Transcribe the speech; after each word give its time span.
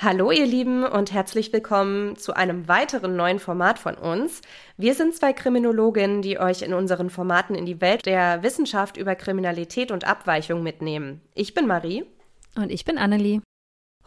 Hallo 0.00 0.30
ihr 0.30 0.46
Lieben 0.46 0.84
und 0.84 1.12
herzlich 1.12 1.52
willkommen 1.52 2.14
zu 2.14 2.32
einem 2.32 2.68
weiteren 2.68 3.16
neuen 3.16 3.40
Format 3.40 3.80
von 3.80 3.96
uns. 3.96 4.42
Wir 4.76 4.94
sind 4.94 5.12
zwei 5.16 5.32
Kriminologinnen, 5.32 6.22
die 6.22 6.38
euch 6.38 6.62
in 6.62 6.72
unseren 6.72 7.10
Formaten 7.10 7.56
in 7.56 7.66
die 7.66 7.80
Welt 7.80 8.06
der 8.06 8.44
Wissenschaft 8.44 8.96
über 8.96 9.16
Kriminalität 9.16 9.90
und 9.90 10.06
Abweichung 10.06 10.62
mitnehmen. 10.62 11.20
Ich 11.34 11.52
bin 11.52 11.66
Marie. 11.66 12.04
Und 12.54 12.70
ich 12.70 12.84
bin 12.84 12.96
Annelie. 12.96 13.40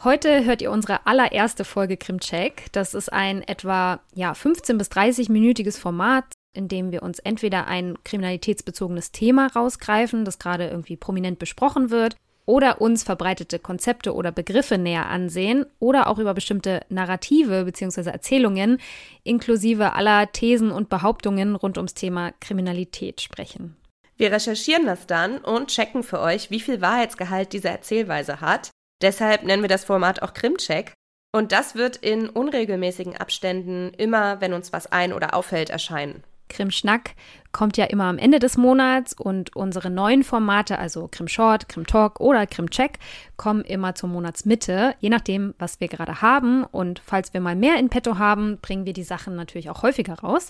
Heute 0.01 0.46
hört 0.46 0.62
ihr 0.62 0.72
unsere 0.72 1.06
allererste 1.08 1.65
Folge 1.65 1.97
Krimcheck. 1.97 2.67
Das 2.71 2.94
ist 2.94 3.12
ein 3.12 3.42
etwa 3.42 3.99
ja, 4.15 4.33
15 4.33 4.78
bis 4.78 4.87
30 4.87 5.28
minütiges 5.28 5.78
Format, 5.78 6.23
in 6.53 6.69
dem 6.69 6.94
wir 6.94 7.03
uns 7.03 7.19
entweder 7.19 7.67
ein 7.67 8.01
kriminalitätsbezogenes 8.05 9.12
Thema 9.12 9.47
rausgreifen, 9.47 10.23
das 10.23 10.39
gerade 10.39 10.69
irgendwie 10.69 10.96
prominent 10.96 11.37
besprochen 11.37 11.89
wird, 11.89 12.15
oder 12.46 12.81
uns 12.81 13.03
verbreitete 13.03 13.60
Konzepte 13.60 14.13
oder 14.13 14.31
Begriffe 14.31 14.78
näher 14.78 15.07
ansehen 15.07 15.65
oder 15.79 16.07
auch 16.07 16.17
über 16.17 16.34
bestimmte 16.34 16.81
Narrative 16.89 17.66
bzw. 17.66 18.09
Erzählungen 18.09 18.79
inklusive 19.23 19.93
aller 19.93 20.31
Thesen 20.31 20.71
und 20.71 20.89
Behauptungen 20.89 21.55
rund 21.55 21.77
ums 21.77 21.93
Thema 21.93 22.31
Kriminalität 22.39 23.21
sprechen. 23.21 23.75
Wir 24.17 24.31
recherchieren 24.31 24.85
das 24.85 25.07
dann 25.07 25.39
und 25.39 25.69
checken 25.69 26.03
für 26.03 26.19
euch, 26.19 26.52
wie 26.52 26.59
viel 26.59 26.81
Wahrheitsgehalt 26.81 27.53
diese 27.53 27.69
Erzählweise 27.69 28.41
hat. 28.41 28.69
Deshalb 29.02 29.44
nennen 29.44 29.63
wir 29.63 29.69
das 29.69 29.83
Format 29.83 30.21
auch 30.21 30.33
Krimcheck. 30.33 30.94
Und 31.33 31.52
das 31.52 31.75
wird 31.75 31.95
in 31.95 32.30
unregelmäßigen 32.30 33.17
Abständen 33.17 33.94
immer, 33.97 34.41
wenn 34.41 34.53
uns 34.53 34.73
was 34.73 34.91
ein- 34.91 35.13
oder 35.13 35.33
auffällt, 35.33 35.69
erscheinen. 35.69 36.23
Krim-Schnack 36.51 37.15
kommt 37.51 37.77
ja 37.77 37.85
immer 37.85 38.05
am 38.05 38.17
Ende 38.17 38.39
des 38.39 38.57
Monats 38.57 39.13
und 39.13 39.55
unsere 39.55 39.89
neuen 39.89 40.23
Formate, 40.23 40.77
also 40.77 41.07
Krim 41.11 41.27
Short, 41.27 41.67
Krim 41.67 41.87
Talk 41.87 42.19
oder 42.19 42.45
Krim 42.45 42.69
Check, 42.69 42.99
kommen 43.37 43.63
immer 43.63 43.95
zur 43.95 44.09
Monatsmitte, 44.09 44.95
je 44.99 45.09
nachdem, 45.09 45.53
was 45.57 45.79
wir 45.79 45.87
gerade 45.87 46.21
haben. 46.21 46.63
Und 46.63 47.01
falls 47.05 47.33
wir 47.33 47.41
mal 47.41 47.55
mehr 47.55 47.77
in 47.79 47.89
petto 47.89 48.17
haben, 48.17 48.59
bringen 48.61 48.85
wir 48.85 48.93
die 48.93 49.03
Sachen 49.03 49.35
natürlich 49.35 49.69
auch 49.69 49.81
häufiger 49.83 50.16
raus. 50.19 50.49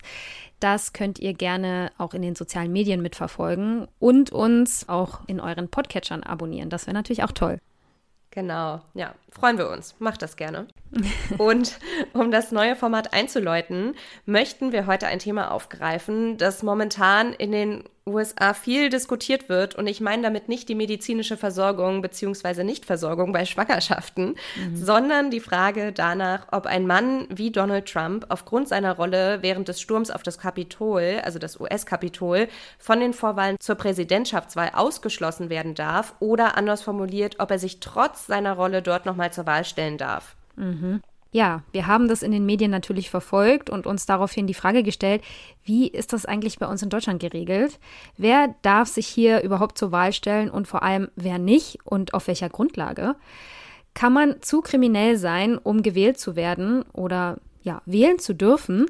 Das 0.60 0.94
könnt 0.94 1.20
ihr 1.20 1.34
gerne 1.34 1.92
auch 1.98 2.14
in 2.14 2.22
den 2.22 2.36
sozialen 2.36 2.72
Medien 2.72 3.02
mitverfolgen 3.02 3.88
und 4.00 4.32
uns 4.32 4.90
auch 4.90 5.22
in 5.28 5.40
euren 5.40 5.70
Podcatchern 5.70 6.24
abonnieren. 6.24 6.70
Das 6.70 6.88
wäre 6.88 6.96
natürlich 6.96 7.24
auch 7.24 7.32
toll. 7.32 7.60
Genau, 8.32 8.80
ja, 8.94 9.14
freuen 9.30 9.58
wir 9.58 9.70
uns. 9.70 9.96
Macht 10.00 10.22
das 10.22 10.38
gerne. 10.38 10.68
Und 11.38 11.78
um 12.14 12.32
das 12.32 12.54
neue 12.54 12.78
Format 12.78 13.14
einzuläuten, 13.14 13.96
möchten 14.26 14.72
wir 14.72 14.88
heute 14.88 15.08
ein 15.08 15.20
Thema 15.20 15.52
aufgreifen, 15.52 16.38
das 16.38 16.64
momentan 16.64 17.34
in 17.34 17.52
den 17.52 17.84
USA 18.06 18.54
viel 18.54 18.90
diskutiert 18.90 19.50
wird. 19.50 19.76
Und 19.76 19.88
ich 19.88 20.02
meine 20.02 20.24
damit 20.24 20.50
nicht 20.50 20.70
die 20.70 20.76
medizinische 20.76 21.38
Versorgung 21.38 22.02
bzw. 22.02 22.64
Nichtversorgung 22.64 23.32
bei 23.32 23.46
Schwangerschaften, 23.46 24.36
mhm. 24.56 24.76
sondern 24.76 25.32
die 25.32 25.40
Frage 25.40 25.92
danach, 25.92 26.48
ob 26.52 26.66
ein 26.66 26.88
Mann 26.88 27.28
wie 27.30 27.52
Donald 27.52 27.86
Trump 27.88 28.26
aufgrund 28.30 28.68
seiner 28.68 28.96
Rolle 28.96 29.40
während 29.42 29.68
des 29.68 29.80
Sturms 29.82 30.12
auf 30.12 30.24
das 30.24 30.40
Kapitol, 30.40 31.22
also 31.24 31.40
das 31.40 31.60
US-Kapitol, 31.60 32.48
von 32.80 33.00
den 33.00 33.14
Vorwahlen 33.14 33.58
zur 33.60 33.76
Präsidentschaftswahl 33.76 34.72
ausgeschlossen 34.74 35.50
werden 35.50 35.76
darf 35.76 36.16
oder 36.20 36.58
anders 36.58 36.82
formuliert, 36.82 37.36
ob 37.40 37.52
er 37.52 37.60
sich 37.60 37.80
trotz 37.80 38.26
seiner 38.28 38.54
Rolle 38.54 38.82
dort 38.82 39.06
nochmal 39.06 39.32
zur 39.32 39.46
Wahl 39.46 39.66
stellen 39.66 39.98
darf. 39.98 40.36
Mhm. 40.56 41.02
Ja, 41.34 41.64
wir 41.72 41.88
haben 41.88 42.10
das 42.10 42.24
in 42.24 42.32
den 42.34 42.46
Medien 42.46 42.72
natürlich 42.72 43.10
verfolgt 43.10 43.70
und 43.70 43.88
uns 43.88 44.06
daraufhin 44.06 44.48
die 44.48 44.54
Frage 44.54 44.84
gestellt, 44.84 45.24
wie 45.64 45.88
ist 45.88 46.12
das 46.12 46.26
eigentlich 46.26 46.60
bei 46.60 46.68
uns 46.68 46.84
in 46.84 46.90
Deutschland 46.90 47.22
geregelt? 47.22 47.80
Wer 48.18 48.54
darf 48.64 48.90
sich 48.90 49.08
hier 49.08 49.42
überhaupt 49.42 49.78
zur 49.78 49.94
Wahl 49.94 50.12
stellen 50.12 50.50
und 50.50 50.68
vor 50.68 50.84
allem 50.84 51.10
wer 51.16 51.40
nicht 51.40 51.80
und 51.86 52.14
auf 52.14 52.28
welcher 52.28 52.50
Grundlage? 52.50 53.16
Kann 53.94 54.12
man 54.12 54.42
zu 54.42 54.60
kriminell 54.62 55.16
sein, 55.16 55.58
um 55.58 55.84
gewählt 55.84 56.20
zu 56.20 56.36
werden 56.36 56.84
oder 56.92 57.38
ja, 57.64 57.82
wählen 57.86 58.20
zu 58.20 58.36
dürfen? 58.36 58.88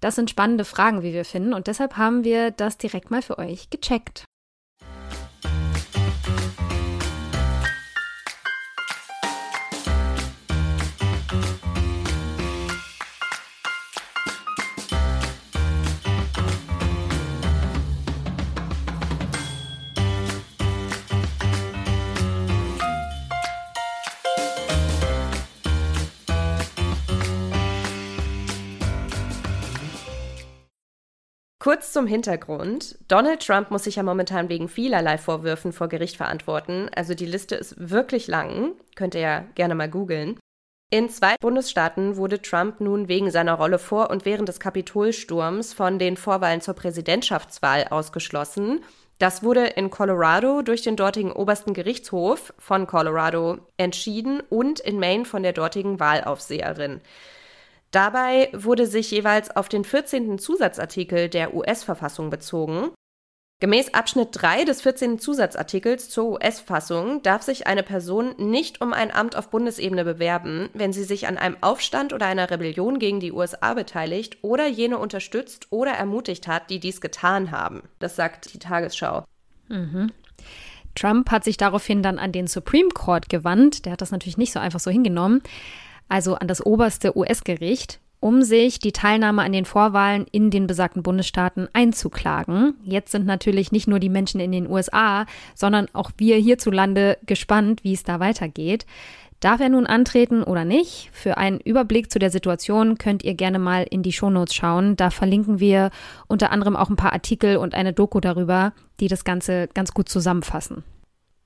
Das 0.00 0.16
sind 0.16 0.28
spannende 0.28 0.64
Fragen, 0.64 1.02
wie 1.02 1.12
wir 1.12 1.24
finden 1.24 1.54
und 1.54 1.68
deshalb 1.68 1.96
haben 1.96 2.24
wir 2.24 2.50
das 2.50 2.78
direkt 2.78 3.12
mal 3.12 3.22
für 3.22 3.38
euch 3.38 3.70
gecheckt. 3.70 4.24
Kurz 31.66 31.92
zum 31.92 32.06
Hintergrund. 32.06 32.96
Donald 33.08 33.44
Trump 33.44 33.72
muss 33.72 33.82
sich 33.82 33.96
ja 33.96 34.04
momentan 34.04 34.48
wegen 34.48 34.68
vielerlei 34.68 35.18
Vorwürfen 35.18 35.72
vor 35.72 35.88
Gericht 35.88 36.16
verantworten. 36.16 36.88
Also 36.94 37.14
die 37.14 37.26
Liste 37.26 37.56
ist 37.56 37.74
wirklich 37.90 38.28
lang. 38.28 38.74
Könnt 38.94 39.16
ihr 39.16 39.20
ja 39.20 39.40
gerne 39.56 39.74
mal 39.74 39.90
googeln. 39.90 40.38
In 40.92 41.08
zwei 41.10 41.34
Bundesstaaten 41.40 42.16
wurde 42.16 42.40
Trump 42.40 42.78
nun 42.78 43.08
wegen 43.08 43.32
seiner 43.32 43.54
Rolle 43.54 43.80
vor 43.80 44.10
und 44.10 44.24
während 44.24 44.48
des 44.48 44.60
Kapitolsturms 44.60 45.74
von 45.74 45.98
den 45.98 46.16
Vorwahlen 46.16 46.60
zur 46.60 46.74
Präsidentschaftswahl 46.74 47.88
ausgeschlossen. 47.90 48.84
Das 49.18 49.42
wurde 49.42 49.66
in 49.66 49.90
Colorado 49.90 50.62
durch 50.62 50.82
den 50.82 50.94
dortigen 50.94 51.32
obersten 51.32 51.74
Gerichtshof 51.74 52.54
von 52.58 52.86
Colorado 52.86 53.58
entschieden 53.76 54.40
und 54.50 54.78
in 54.78 55.00
Maine 55.00 55.24
von 55.24 55.42
der 55.42 55.52
dortigen 55.52 55.98
Wahlaufseherin. 55.98 57.00
Dabei 57.90 58.50
wurde 58.52 58.86
sich 58.86 59.10
jeweils 59.10 59.54
auf 59.54 59.68
den 59.68 59.84
14. 59.84 60.38
Zusatzartikel 60.38 61.28
der 61.28 61.54
US-Verfassung 61.54 62.30
bezogen. 62.30 62.90
Gemäß 63.58 63.94
Abschnitt 63.94 64.28
3 64.32 64.64
des 64.64 64.82
14. 64.82 65.18
Zusatzartikels 65.18 66.10
zur 66.10 66.32
US-Fassung 66.32 67.22
darf 67.22 67.40
sich 67.40 67.66
eine 67.66 67.82
Person 67.82 68.34
nicht 68.36 68.82
um 68.82 68.92
ein 68.92 69.10
Amt 69.10 69.34
auf 69.34 69.48
Bundesebene 69.48 70.04
bewerben, 70.04 70.68
wenn 70.74 70.92
sie 70.92 71.04
sich 71.04 71.26
an 71.26 71.38
einem 71.38 71.56
Aufstand 71.62 72.12
oder 72.12 72.26
einer 72.26 72.50
Rebellion 72.50 72.98
gegen 72.98 73.18
die 73.18 73.32
USA 73.32 73.72
beteiligt 73.72 74.38
oder 74.42 74.66
jene 74.66 74.98
unterstützt 74.98 75.68
oder 75.70 75.92
ermutigt 75.92 76.46
hat, 76.46 76.68
die 76.68 76.80
dies 76.80 77.00
getan 77.00 77.50
haben. 77.50 77.84
Das 77.98 78.14
sagt 78.14 78.52
die 78.52 78.58
Tagesschau. 78.58 79.24
Mhm. 79.68 80.12
Trump 80.94 81.30
hat 81.30 81.44
sich 81.44 81.56
daraufhin 81.56 82.02
dann 82.02 82.18
an 82.18 82.32
den 82.32 82.48
Supreme 82.48 82.90
Court 82.90 83.30
gewandt. 83.30 83.86
Der 83.86 83.92
hat 83.92 84.02
das 84.02 84.10
natürlich 84.10 84.38
nicht 84.38 84.52
so 84.52 84.60
einfach 84.60 84.80
so 84.80 84.90
hingenommen 84.90 85.42
also 86.08 86.34
an 86.34 86.48
das 86.48 86.64
oberste 86.64 87.16
US-Gericht, 87.16 88.00
um 88.20 88.42
sich 88.42 88.78
die 88.78 88.92
Teilnahme 88.92 89.42
an 89.42 89.52
den 89.52 89.64
Vorwahlen 89.64 90.26
in 90.32 90.50
den 90.50 90.66
besagten 90.66 91.02
Bundesstaaten 91.02 91.68
einzuklagen. 91.72 92.74
Jetzt 92.84 93.12
sind 93.12 93.26
natürlich 93.26 93.72
nicht 93.72 93.86
nur 93.86 94.00
die 94.00 94.08
Menschen 94.08 94.40
in 94.40 94.52
den 94.52 94.68
USA, 94.68 95.26
sondern 95.54 95.86
auch 95.92 96.10
wir 96.16 96.36
hierzulande 96.36 97.18
gespannt, 97.26 97.84
wie 97.84 97.92
es 97.92 98.02
da 98.02 98.20
weitergeht. 98.20 98.86
Darf 99.40 99.60
er 99.60 99.68
nun 99.68 99.86
antreten 99.86 100.42
oder 100.42 100.64
nicht? 100.64 101.10
Für 101.12 101.36
einen 101.36 101.60
Überblick 101.60 102.10
zu 102.10 102.18
der 102.18 102.30
Situation 102.30 102.96
könnt 102.96 103.22
ihr 103.22 103.34
gerne 103.34 103.58
mal 103.58 103.86
in 103.88 104.02
die 104.02 104.12
Shownotes 104.12 104.54
schauen. 104.54 104.96
Da 104.96 105.10
verlinken 105.10 105.60
wir 105.60 105.90
unter 106.26 106.50
anderem 106.50 106.74
auch 106.74 106.88
ein 106.88 106.96
paar 106.96 107.12
Artikel 107.12 107.58
und 107.58 107.74
eine 107.74 107.92
Doku 107.92 108.20
darüber, 108.20 108.72
die 108.98 109.08
das 109.08 109.24
Ganze 109.24 109.68
ganz 109.74 109.92
gut 109.92 110.08
zusammenfassen. 110.08 110.84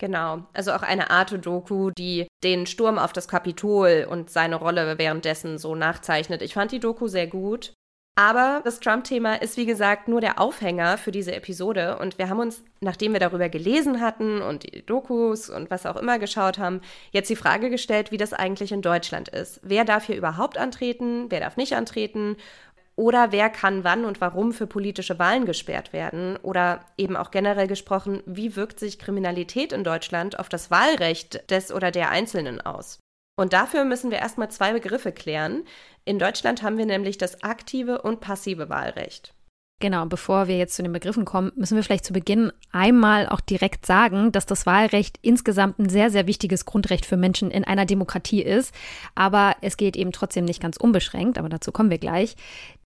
Genau, 0.00 0.44
also 0.54 0.72
auch 0.72 0.80
eine 0.80 1.10
Arte-Doku, 1.10 1.90
die 1.90 2.26
den 2.42 2.64
Sturm 2.64 2.98
auf 2.98 3.12
das 3.12 3.28
Kapitol 3.28 4.06
und 4.08 4.30
seine 4.30 4.56
Rolle 4.56 4.96
währenddessen 4.96 5.58
so 5.58 5.74
nachzeichnet. 5.74 6.40
Ich 6.40 6.54
fand 6.54 6.72
die 6.72 6.80
Doku 6.80 7.06
sehr 7.06 7.26
gut. 7.26 7.74
Aber 8.16 8.60
das 8.64 8.80
Trump-Thema 8.80 9.40
ist, 9.40 9.56
wie 9.56 9.66
gesagt, 9.66 10.08
nur 10.08 10.20
der 10.20 10.40
Aufhänger 10.40 10.98
für 10.98 11.10
diese 11.10 11.34
Episode. 11.34 11.98
Und 11.98 12.18
wir 12.18 12.28
haben 12.28 12.40
uns, 12.40 12.62
nachdem 12.80 13.12
wir 13.12 13.20
darüber 13.20 13.48
gelesen 13.48 14.00
hatten 14.00 14.42
und 14.42 14.64
die 14.64 14.84
Dokus 14.84 15.48
und 15.48 15.70
was 15.70 15.86
auch 15.86 15.96
immer 15.96 16.18
geschaut 16.18 16.58
haben, 16.58 16.80
jetzt 17.12 17.30
die 17.30 17.36
Frage 17.36 17.70
gestellt, 17.70 18.10
wie 18.10 18.16
das 18.16 18.32
eigentlich 18.32 18.72
in 18.72 18.82
Deutschland 18.82 19.28
ist. 19.28 19.60
Wer 19.62 19.84
darf 19.84 20.04
hier 20.04 20.16
überhaupt 20.16 20.58
antreten? 20.58 21.26
Wer 21.30 21.40
darf 21.40 21.56
nicht 21.56 21.74
antreten? 21.74 22.36
Oder 22.96 23.32
wer 23.32 23.48
kann 23.48 23.84
wann 23.84 24.04
und 24.04 24.20
warum 24.20 24.52
für 24.52 24.66
politische 24.66 25.18
Wahlen 25.18 25.46
gesperrt 25.46 25.92
werden? 25.92 26.36
Oder 26.42 26.80
eben 26.98 27.16
auch 27.16 27.30
generell 27.30 27.66
gesprochen, 27.66 28.22
wie 28.26 28.56
wirkt 28.56 28.78
sich 28.78 28.98
Kriminalität 28.98 29.72
in 29.72 29.84
Deutschland 29.84 30.38
auf 30.38 30.48
das 30.48 30.70
Wahlrecht 30.70 31.50
des 31.50 31.72
oder 31.72 31.90
der 31.90 32.10
Einzelnen 32.10 32.60
aus? 32.60 32.98
Und 33.36 33.54
dafür 33.54 33.84
müssen 33.84 34.10
wir 34.10 34.18
erstmal 34.18 34.50
zwei 34.50 34.74
Begriffe 34.74 35.12
klären. 35.12 35.64
In 36.04 36.18
Deutschland 36.18 36.62
haben 36.62 36.76
wir 36.76 36.86
nämlich 36.86 37.16
das 37.16 37.42
aktive 37.42 38.02
und 38.02 38.20
passive 38.20 38.68
Wahlrecht. 38.68 39.32
Genau, 39.82 40.04
bevor 40.04 40.46
wir 40.46 40.58
jetzt 40.58 40.76
zu 40.76 40.82
den 40.82 40.92
Begriffen 40.92 41.24
kommen, 41.24 41.52
müssen 41.56 41.74
wir 41.74 41.82
vielleicht 41.82 42.04
zu 42.04 42.12
Beginn 42.12 42.52
einmal 42.70 43.26
auch 43.26 43.40
direkt 43.40 43.86
sagen, 43.86 44.30
dass 44.30 44.44
das 44.44 44.66
Wahlrecht 44.66 45.18
insgesamt 45.22 45.78
ein 45.78 45.88
sehr, 45.88 46.10
sehr 46.10 46.26
wichtiges 46.26 46.66
Grundrecht 46.66 47.06
für 47.06 47.16
Menschen 47.16 47.50
in 47.50 47.64
einer 47.64 47.86
Demokratie 47.86 48.42
ist. 48.42 48.74
Aber 49.14 49.56
es 49.62 49.78
geht 49.78 49.96
eben 49.96 50.12
trotzdem 50.12 50.44
nicht 50.44 50.60
ganz 50.60 50.76
unbeschränkt, 50.76 51.38
aber 51.38 51.48
dazu 51.48 51.72
kommen 51.72 51.88
wir 51.88 51.96
gleich. 51.96 52.36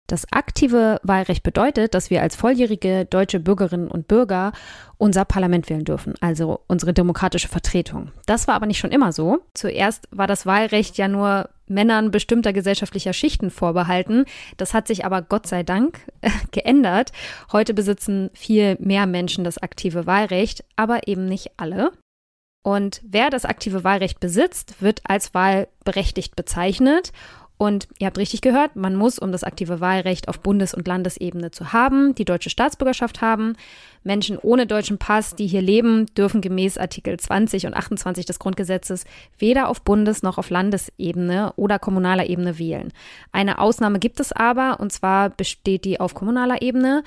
Das 0.08 0.30
aktive 0.30 1.00
Wahlrecht 1.02 1.42
bedeutet, 1.42 1.94
dass 1.94 2.10
wir 2.10 2.22
als 2.22 2.36
volljährige 2.36 3.06
deutsche 3.06 3.40
Bürgerinnen 3.40 3.88
und 3.88 4.08
Bürger 4.08 4.52
unser 4.98 5.24
Parlament 5.24 5.70
wählen 5.70 5.84
dürfen, 5.84 6.14
also 6.20 6.60
unsere 6.66 6.92
demokratische 6.92 7.48
Vertretung. 7.48 8.10
Das 8.26 8.46
war 8.46 8.54
aber 8.54 8.66
nicht 8.66 8.78
schon 8.78 8.90
immer 8.90 9.12
so. 9.12 9.38
Zuerst 9.54 10.08
war 10.10 10.26
das 10.26 10.44
Wahlrecht 10.44 10.98
ja 10.98 11.08
nur 11.08 11.48
Männern 11.66 12.10
bestimmter 12.10 12.52
gesellschaftlicher 12.52 13.12
Schichten 13.12 13.50
vorbehalten. 13.50 14.26
Das 14.56 14.74
hat 14.74 14.86
sich 14.86 15.04
aber 15.04 15.22
Gott 15.22 15.46
sei 15.46 15.62
Dank 15.62 16.00
geändert. 16.50 17.12
Heute 17.50 17.72
besitzen 17.72 18.30
viel 18.34 18.76
mehr 18.80 19.06
Menschen 19.06 19.44
das 19.44 19.58
aktive 19.58 20.06
Wahlrecht, 20.06 20.64
aber 20.76 21.08
eben 21.08 21.24
nicht 21.24 21.52
alle. 21.56 21.92
Und 22.62 23.00
wer 23.04 23.30
das 23.30 23.44
aktive 23.44 23.82
Wahlrecht 23.82 24.20
besitzt, 24.20 24.80
wird 24.80 25.00
als 25.04 25.34
wahlberechtigt 25.34 26.36
bezeichnet. 26.36 27.12
Und 27.62 27.86
ihr 28.00 28.08
habt 28.08 28.18
richtig 28.18 28.40
gehört, 28.40 28.74
man 28.74 28.96
muss, 28.96 29.20
um 29.20 29.30
das 29.30 29.44
aktive 29.44 29.78
Wahlrecht 29.78 30.26
auf 30.26 30.40
Bundes- 30.40 30.74
und 30.74 30.88
Landesebene 30.88 31.52
zu 31.52 31.72
haben, 31.72 32.12
die 32.12 32.24
deutsche 32.24 32.50
Staatsbürgerschaft 32.50 33.20
haben. 33.20 33.54
Menschen 34.02 34.36
ohne 34.36 34.66
deutschen 34.66 34.98
Pass, 34.98 35.36
die 35.36 35.46
hier 35.46 35.62
leben, 35.62 36.06
dürfen 36.16 36.40
gemäß 36.40 36.76
Artikel 36.76 37.16
20 37.20 37.68
und 37.68 37.74
28 37.74 38.26
des 38.26 38.40
Grundgesetzes 38.40 39.04
weder 39.38 39.68
auf 39.68 39.82
Bundes- 39.82 40.24
noch 40.24 40.38
auf 40.38 40.50
Landesebene 40.50 41.52
oder 41.54 41.78
kommunaler 41.78 42.28
Ebene 42.28 42.58
wählen. 42.58 42.92
Eine 43.30 43.60
Ausnahme 43.60 44.00
gibt 44.00 44.18
es 44.18 44.32
aber, 44.32 44.80
und 44.80 44.92
zwar 44.92 45.30
besteht 45.30 45.84
die 45.84 46.00
auf 46.00 46.14
kommunaler 46.14 46.62
Ebene 46.62 47.04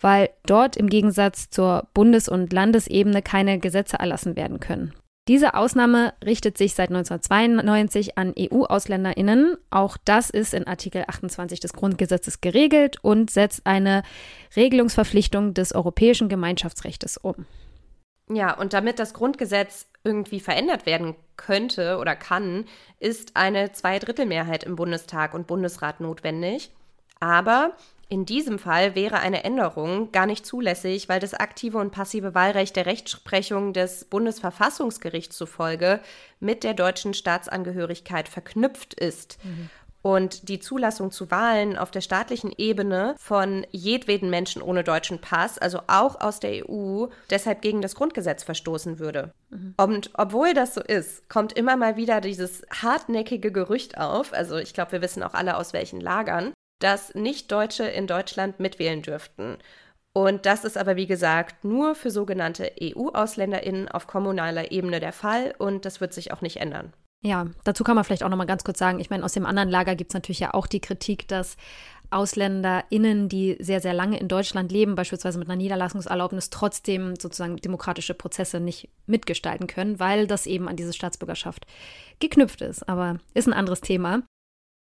weil 0.00 0.28
dort 0.44 0.76
im 0.76 0.90
Gegensatz 0.90 1.48
zur 1.48 1.86
Bundes- 1.94 2.28
und 2.28 2.52
Landesebene 2.52 3.22
keine 3.22 3.58
Gesetze 3.58 3.96
erlassen 3.96 4.36
werden 4.36 4.60
können. 4.60 4.92
Diese 5.26 5.54
Ausnahme 5.54 6.12
richtet 6.22 6.58
sich 6.58 6.74
seit 6.74 6.90
1992 6.90 8.18
an 8.18 8.34
EU-AusländerInnen. 8.38 9.56
Auch 9.70 9.96
das 10.04 10.28
ist 10.28 10.52
in 10.52 10.66
Artikel 10.66 11.04
28 11.06 11.60
des 11.60 11.72
Grundgesetzes 11.72 12.42
geregelt 12.42 12.98
und 13.00 13.30
setzt 13.30 13.64
eine 13.64 14.02
Regelungsverpflichtung 14.54 15.54
des 15.54 15.74
europäischen 15.74 16.28
Gemeinschaftsrechts 16.28 17.16
um. 17.16 17.46
Ja, 18.28 18.54
und 18.54 18.74
damit 18.74 18.98
das 18.98 19.14
Grundgesetz 19.14 19.86
irgendwie 20.02 20.40
verändert 20.40 20.84
werden 20.84 21.14
könnte 21.36 21.96
oder 21.98 22.16
kann, 22.16 22.66
ist 23.00 23.34
eine 23.34 23.72
Zweidrittelmehrheit 23.72 24.64
im 24.64 24.76
Bundestag 24.76 25.32
und 25.32 25.46
Bundesrat 25.46 26.00
notwendig. 26.00 26.70
Aber 27.20 27.72
in 28.08 28.26
diesem 28.26 28.58
Fall 28.58 28.94
wäre 28.94 29.20
eine 29.20 29.44
Änderung 29.44 30.12
gar 30.12 30.26
nicht 30.26 30.44
zulässig, 30.46 31.08
weil 31.08 31.20
das 31.20 31.34
aktive 31.34 31.78
und 31.78 31.90
passive 31.90 32.34
Wahlrecht 32.34 32.76
der 32.76 32.86
Rechtsprechung 32.86 33.72
des 33.72 34.04
Bundesverfassungsgerichts 34.04 35.36
zufolge 35.36 36.00
mit 36.40 36.64
der 36.64 36.74
deutschen 36.74 37.14
Staatsangehörigkeit 37.14 38.28
verknüpft 38.28 38.94
ist. 38.94 39.38
Mhm. 39.42 39.70
Und 40.02 40.50
die 40.50 40.58
Zulassung 40.58 41.10
zu 41.10 41.30
Wahlen 41.30 41.78
auf 41.78 41.90
der 41.90 42.02
staatlichen 42.02 42.52
Ebene 42.58 43.14
von 43.18 43.66
jedweden 43.70 44.28
Menschen 44.28 44.60
ohne 44.60 44.84
deutschen 44.84 45.18
Pass, 45.18 45.56
also 45.56 45.80
auch 45.86 46.20
aus 46.20 46.40
der 46.40 46.68
EU, 46.68 47.06
deshalb 47.30 47.62
gegen 47.62 47.80
das 47.80 47.94
Grundgesetz 47.94 48.42
verstoßen 48.42 48.98
würde. 48.98 49.32
Mhm. 49.48 49.72
Und 49.78 50.10
obwohl 50.12 50.52
das 50.52 50.74
so 50.74 50.82
ist, 50.82 51.30
kommt 51.30 51.54
immer 51.54 51.78
mal 51.78 51.96
wieder 51.96 52.20
dieses 52.20 52.66
hartnäckige 52.70 53.50
Gerücht 53.50 53.96
auf, 53.96 54.34
also 54.34 54.58
ich 54.58 54.74
glaube, 54.74 54.92
wir 54.92 55.00
wissen 55.00 55.22
auch 55.22 55.32
alle 55.32 55.56
aus 55.56 55.72
welchen 55.72 56.02
Lagern, 56.02 56.52
dass 56.84 57.14
Nicht-Deutsche 57.14 57.84
in 57.84 58.06
Deutschland 58.06 58.60
mitwählen 58.60 59.00
dürften. 59.00 59.56
Und 60.12 60.46
das 60.46 60.64
ist 60.64 60.76
aber, 60.76 60.96
wie 60.96 61.06
gesagt, 61.06 61.64
nur 61.64 61.94
für 61.94 62.10
sogenannte 62.10 62.70
EU-AusländerInnen 62.80 63.88
auf 63.88 64.06
kommunaler 64.06 64.70
Ebene 64.70 65.00
der 65.00 65.12
Fall 65.12 65.54
und 65.58 65.86
das 65.86 66.00
wird 66.00 66.12
sich 66.12 66.32
auch 66.32 66.42
nicht 66.42 66.58
ändern. 66.58 66.92
Ja, 67.24 67.46
dazu 67.64 67.84
kann 67.84 67.96
man 67.96 68.04
vielleicht 68.04 68.22
auch 68.22 68.28
noch 68.28 68.36
mal 68.36 68.44
ganz 68.44 68.64
kurz 68.64 68.78
sagen, 68.78 69.00
ich 69.00 69.08
meine, 69.08 69.24
aus 69.24 69.32
dem 69.32 69.46
anderen 69.46 69.70
Lager 69.70 69.96
gibt 69.96 70.10
es 70.10 70.14
natürlich 70.14 70.40
ja 70.40 70.52
auch 70.52 70.66
die 70.66 70.80
Kritik, 70.80 71.26
dass 71.26 71.56
AusländerInnen, 72.10 73.30
die 73.30 73.56
sehr, 73.60 73.80
sehr 73.80 73.94
lange 73.94 74.20
in 74.20 74.28
Deutschland 74.28 74.70
leben, 74.70 74.94
beispielsweise 74.94 75.38
mit 75.38 75.48
einer 75.48 75.56
Niederlassungserlaubnis, 75.56 76.50
trotzdem 76.50 77.16
sozusagen 77.16 77.56
demokratische 77.56 78.12
Prozesse 78.12 78.60
nicht 78.60 78.90
mitgestalten 79.06 79.66
können, 79.66 79.98
weil 79.98 80.26
das 80.26 80.46
eben 80.46 80.68
an 80.68 80.76
diese 80.76 80.92
Staatsbürgerschaft 80.92 81.66
geknüpft 82.20 82.60
ist. 82.60 82.86
Aber 82.88 83.18
ist 83.32 83.48
ein 83.48 83.54
anderes 83.54 83.80
Thema. 83.80 84.22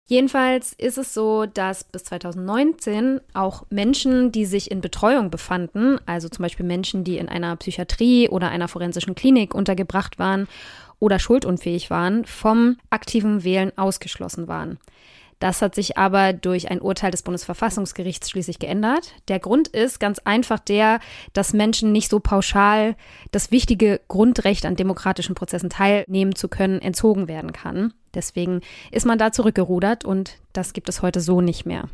Jedenfalls 0.06 0.74
ist 0.74 0.98
es 0.98 1.14
so, 1.14 1.46
dass 1.46 1.84
bis 1.84 2.04
2019 2.04 3.22
auch 3.32 3.64
Menschen, 3.70 4.32
die 4.32 4.44
sich 4.44 4.70
in 4.70 4.82
Betreuung 4.82 5.30
befanden, 5.30 5.98
also 6.04 6.28
zum 6.28 6.42
Beispiel 6.42 6.66
Menschen, 6.66 7.04
die 7.04 7.16
in 7.16 7.28
einer 7.28 7.56
Psychiatrie 7.56 8.28
oder 8.28 8.50
einer 8.50 8.68
forensischen 8.68 9.14
Klinik 9.14 9.54
untergebracht 9.54 10.18
waren 10.18 10.46
oder 10.98 11.18
schuldunfähig 11.18 11.88
waren, 11.88 12.26
vom 12.26 12.76
aktiven 12.90 13.44
Wählen 13.44 13.72
ausgeschlossen 13.78 14.46
waren. 14.46 14.78
Das 15.38 15.62
hat 15.62 15.74
sich 15.74 15.96
aber 15.96 16.34
durch 16.34 16.70
ein 16.70 16.80
Urteil 16.82 17.10
des 17.10 17.22
Bundesverfassungsgerichts 17.22 18.30
schließlich 18.30 18.58
geändert. 18.58 19.14
Der 19.28 19.38
Grund 19.38 19.68
ist 19.68 20.00
ganz 20.00 20.18
einfach 20.20 20.58
der, 20.58 21.00
dass 21.32 21.54
Menschen 21.54 21.92
nicht 21.92 22.10
so 22.10 22.20
pauschal 22.20 22.94
das 23.32 23.50
wichtige 23.50 24.02
Grundrecht 24.08 24.66
an 24.66 24.76
demokratischen 24.76 25.34
Prozessen 25.34 25.70
teilnehmen 25.70 26.34
zu 26.34 26.48
können 26.48 26.80
entzogen 26.80 27.26
werden 27.26 27.52
kann. 27.52 27.94
Deswegen 28.14 28.60
ist 28.90 29.06
man 29.06 29.18
da 29.18 29.32
zurückgerudert 29.32 30.04
und 30.04 30.38
das 30.52 30.72
gibt 30.72 30.88
es 30.88 31.02
heute 31.02 31.20
so 31.20 31.40
nicht 31.40 31.66
mehr. 31.66 31.88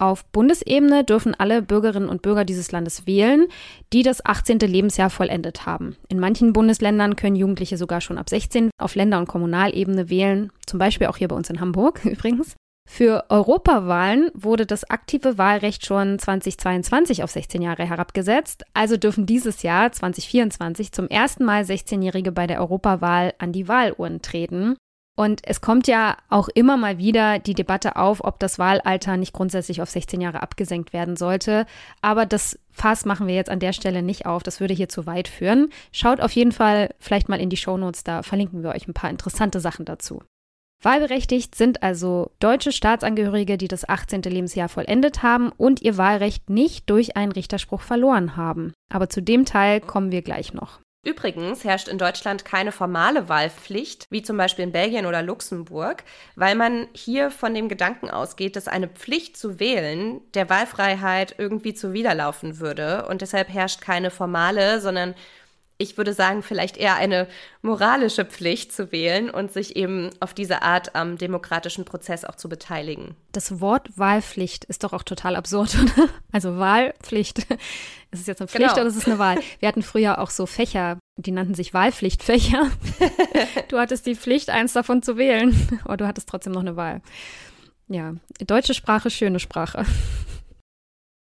Auf 0.00 0.24
Bundesebene 0.26 1.02
dürfen 1.02 1.34
alle 1.34 1.60
Bürgerinnen 1.60 2.08
und 2.08 2.22
Bürger 2.22 2.44
dieses 2.44 2.70
Landes 2.70 3.08
wählen, 3.08 3.48
die 3.92 4.04
das 4.04 4.24
18. 4.24 4.60
Lebensjahr 4.60 5.10
vollendet 5.10 5.66
haben. 5.66 5.96
In 6.08 6.20
manchen 6.20 6.52
Bundesländern 6.52 7.16
können 7.16 7.34
Jugendliche 7.34 7.76
sogar 7.76 8.00
schon 8.00 8.16
ab 8.16 8.30
16 8.30 8.70
auf 8.80 8.94
Länder- 8.94 9.18
und 9.18 9.26
Kommunalebene 9.26 10.08
wählen, 10.08 10.52
zum 10.66 10.78
Beispiel 10.78 11.08
auch 11.08 11.16
hier 11.16 11.26
bei 11.26 11.34
uns 11.34 11.50
in 11.50 11.60
Hamburg 11.60 12.04
übrigens. 12.04 12.54
Für 12.88 13.26
Europawahlen 13.28 14.30
wurde 14.34 14.64
das 14.64 14.88
aktive 14.88 15.36
Wahlrecht 15.36 15.84
schon 15.84 16.18
2022 16.18 17.22
auf 17.22 17.30
16 17.30 17.60
Jahre 17.60 17.84
herabgesetzt. 17.84 18.64
Also 18.72 18.96
dürfen 18.96 19.26
dieses 19.26 19.62
Jahr 19.62 19.92
2024 19.92 20.90
zum 20.92 21.06
ersten 21.08 21.44
Mal 21.44 21.64
16-Jährige 21.64 22.32
bei 22.32 22.46
der 22.46 22.60
Europawahl 22.60 23.34
an 23.38 23.52
die 23.52 23.68
Wahlurnen 23.68 24.22
treten. 24.22 24.76
Und 25.18 25.40
es 25.42 25.60
kommt 25.60 25.88
ja 25.88 26.16
auch 26.28 26.48
immer 26.48 26.76
mal 26.76 26.98
wieder 26.98 27.40
die 27.40 27.54
Debatte 27.54 27.96
auf, 27.96 28.22
ob 28.22 28.38
das 28.38 28.60
Wahlalter 28.60 29.16
nicht 29.16 29.32
grundsätzlich 29.32 29.82
auf 29.82 29.90
16 29.90 30.20
Jahre 30.20 30.44
abgesenkt 30.44 30.92
werden 30.92 31.16
sollte. 31.16 31.66
Aber 32.00 32.24
das 32.24 32.56
Fass 32.70 33.04
machen 33.04 33.26
wir 33.26 33.34
jetzt 33.34 33.50
an 33.50 33.58
der 33.58 33.72
Stelle 33.72 34.04
nicht 34.04 34.26
auf. 34.26 34.44
Das 34.44 34.60
würde 34.60 34.74
hier 34.74 34.88
zu 34.88 35.06
weit 35.06 35.26
führen. 35.26 35.70
Schaut 35.90 36.20
auf 36.20 36.30
jeden 36.30 36.52
Fall 36.52 36.94
vielleicht 37.00 37.28
mal 37.28 37.40
in 37.40 37.50
die 37.50 37.56
Shownotes, 37.56 38.04
da 38.04 38.22
verlinken 38.22 38.62
wir 38.62 38.70
euch 38.70 38.86
ein 38.86 38.94
paar 38.94 39.10
interessante 39.10 39.58
Sachen 39.58 39.84
dazu. 39.84 40.22
Wahlberechtigt 40.84 41.56
sind 41.56 41.82
also 41.82 42.30
deutsche 42.38 42.70
Staatsangehörige, 42.70 43.58
die 43.58 43.66
das 43.66 43.88
18. 43.88 44.22
Lebensjahr 44.22 44.68
vollendet 44.68 45.24
haben 45.24 45.50
und 45.50 45.82
ihr 45.82 45.96
Wahlrecht 45.96 46.48
nicht 46.48 46.88
durch 46.88 47.16
einen 47.16 47.32
Richterspruch 47.32 47.80
verloren 47.80 48.36
haben. 48.36 48.72
Aber 48.88 49.08
zu 49.08 49.20
dem 49.20 49.44
Teil 49.44 49.80
kommen 49.80 50.12
wir 50.12 50.22
gleich 50.22 50.54
noch. 50.54 50.78
Übrigens 51.04 51.64
herrscht 51.64 51.88
in 51.88 51.96
Deutschland 51.96 52.44
keine 52.44 52.72
formale 52.72 53.28
Wahlpflicht, 53.28 54.06
wie 54.10 54.22
zum 54.22 54.36
Beispiel 54.36 54.64
in 54.64 54.72
Belgien 54.72 55.06
oder 55.06 55.22
Luxemburg, 55.22 56.02
weil 56.34 56.54
man 56.56 56.88
hier 56.92 57.30
von 57.30 57.54
dem 57.54 57.68
Gedanken 57.68 58.10
ausgeht, 58.10 58.56
dass 58.56 58.66
eine 58.68 58.88
Pflicht 58.88 59.36
zu 59.36 59.60
wählen 59.60 60.20
der 60.34 60.50
Wahlfreiheit 60.50 61.36
irgendwie 61.38 61.72
zuwiderlaufen 61.72 62.58
würde. 62.58 63.06
Und 63.06 63.22
deshalb 63.22 63.48
herrscht 63.48 63.80
keine 63.80 64.10
formale, 64.10 64.80
sondern 64.80 65.14
ich 65.78 65.96
würde 65.96 66.12
sagen, 66.12 66.42
vielleicht 66.42 66.76
eher 66.76 66.96
eine 66.96 67.28
moralische 67.62 68.24
Pflicht 68.24 68.72
zu 68.72 68.90
wählen 68.90 69.30
und 69.30 69.52
sich 69.52 69.76
eben 69.76 70.10
auf 70.18 70.34
diese 70.34 70.62
Art 70.62 70.96
am 70.96 71.16
demokratischen 71.16 71.84
Prozess 71.84 72.24
auch 72.24 72.34
zu 72.34 72.48
beteiligen. 72.48 73.14
Das 73.30 73.60
Wort 73.60 73.96
Wahlpflicht 73.96 74.64
ist 74.64 74.82
doch 74.82 74.92
auch 74.92 75.04
total 75.04 75.36
absurd, 75.36 75.76
oder? 75.96 76.08
Also 76.32 76.58
Wahlpflicht. 76.58 77.38
Ist 78.10 78.20
es 78.20 78.26
jetzt 78.26 78.40
eine 78.40 78.48
Pflicht 78.48 78.70
genau. 78.70 78.80
oder 78.80 78.86
ist 78.86 78.96
es 78.96 79.06
eine 79.06 79.18
Wahl? 79.18 79.38
Wir 79.58 79.68
hatten 79.68 79.82
früher 79.82 80.18
auch 80.18 80.30
so 80.30 80.46
Fächer, 80.46 80.98
die 81.18 81.30
nannten 81.30 81.52
sich 81.52 81.74
Wahlpflichtfächer. 81.74 82.70
du 83.68 83.78
hattest 83.78 84.06
die 84.06 84.14
Pflicht, 84.14 84.48
eins 84.48 84.72
davon 84.72 85.02
zu 85.02 85.18
wählen, 85.18 85.54
aber 85.84 85.98
du 85.98 86.06
hattest 86.06 86.26
trotzdem 86.26 86.54
noch 86.54 86.62
eine 86.62 86.74
Wahl. 86.74 87.02
Ja, 87.86 88.14
deutsche 88.46 88.72
Sprache, 88.72 89.10
schöne 89.10 89.40
Sprache. 89.40 89.84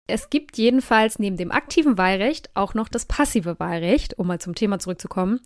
Es 0.07 0.29
gibt 0.29 0.57
jedenfalls 0.57 1.19
neben 1.19 1.37
dem 1.37 1.51
aktiven 1.51 1.97
Wahlrecht 1.97 2.49
auch 2.53 2.73
noch 2.73 2.89
das 2.89 3.05
passive 3.05 3.59
Wahlrecht, 3.59 4.17
um 4.19 4.27
mal 4.27 4.39
zum 4.39 4.55
Thema 4.55 4.79
zurückzukommen. 4.79 5.39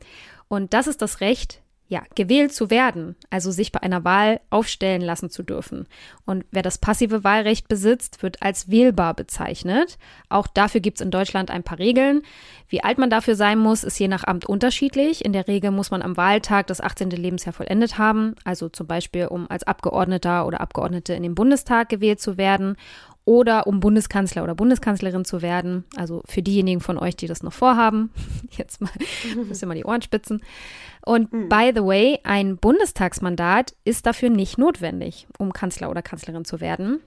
Und 0.47 0.73
das 0.73 0.87
ist 0.87 1.01
das 1.01 1.21
Recht, 1.21 1.61
ja, 1.87 2.01
gewählt 2.15 2.51
zu 2.51 2.71
werden, 2.71 3.15
also 3.29 3.51
sich 3.51 3.71
bei 3.71 3.83
einer 3.83 4.03
Wahl 4.03 4.41
aufstellen 4.49 5.01
lassen 5.01 5.29
zu 5.29 5.43
dürfen. 5.43 5.87
Und 6.25 6.43
wer 6.49 6.63
das 6.63 6.79
passive 6.79 7.23
Wahlrecht 7.23 7.67
besitzt, 7.67 8.23
wird 8.23 8.41
als 8.41 8.71
wählbar 8.71 9.13
bezeichnet. 9.13 9.99
Auch 10.27 10.47
dafür 10.47 10.81
gibt 10.81 10.97
es 10.97 11.05
in 11.05 11.11
Deutschland 11.11 11.51
ein 11.51 11.61
paar 11.61 11.77
Regeln. 11.77 12.23
Wie 12.67 12.83
alt 12.83 12.97
man 12.97 13.11
dafür 13.11 13.35
sein 13.35 13.59
muss, 13.59 13.83
ist 13.83 13.99
je 13.99 14.07
nach 14.07 14.23
Amt 14.23 14.45
unterschiedlich. 14.45 15.23
In 15.23 15.33
der 15.33 15.47
Regel 15.47 15.69
muss 15.69 15.91
man 15.91 16.01
am 16.01 16.17
Wahltag 16.17 16.65
das 16.67 16.81
18. 16.81 17.11
Lebensjahr 17.11 17.53
vollendet 17.53 17.99
haben, 17.99 18.33
also 18.43 18.67
zum 18.67 18.87
Beispiel 18.87 19.27
um 19.27 19.47
als 19.47 19.63
Abgeordneter 19.63 20.47
oder 20.47 20.61
Abgeordnete 20.61 21.13
in 21.13 21.21
den 21.21 21.35
Bundestag 21.35 21.89
gewählt 21.89 22.19
zu 22.19 22.37
werden 22.37 22.77
oder 23.25 23.67
um 23.67 23.79
Bundeskanzler 23.79 24.43
oder 24.43 24.55
Bundeskanzlerin 24.55 25.25
zu 25.25 25.41
werden. 25.41 25.83
Also 25.95 26.21
für 26.25 26.43
diejenigen 26.43 26.79
von 26.79 26.97
euch, 26.97 27.15
die 27.15 27.27
das 27.27 27.43
noch 27.43 27.53
vorhaben, 27.53 28.11
jetzt 28.51 28.81
mal 28.81 28.91
müsst 29.47 29.63
ihr 29.63 29.67
mal 29.67 29.75
die 29.75 29.85
Ohren 29.85 30.01
spitzen. 30.01 30.41
Und 31.05 31.33
mhm. 31.33 31.49
by 31.49 31.71
the 31.75 31.83
way, 31.83 32.19
ein 32.23 32.57
Bundestagsmandat 32.57 33.75
ist 33.83 34.05
dafür 34.05 34.29
nicht 34.29 34.57
notwendig, 34.57 35.27
um 35.37 35.53
Kanzler 35.53 35.89
oder 35.89 36.01
Kanzlerin 36.01 36.45
zu 36.45 36.61
werden. 36.61 37.01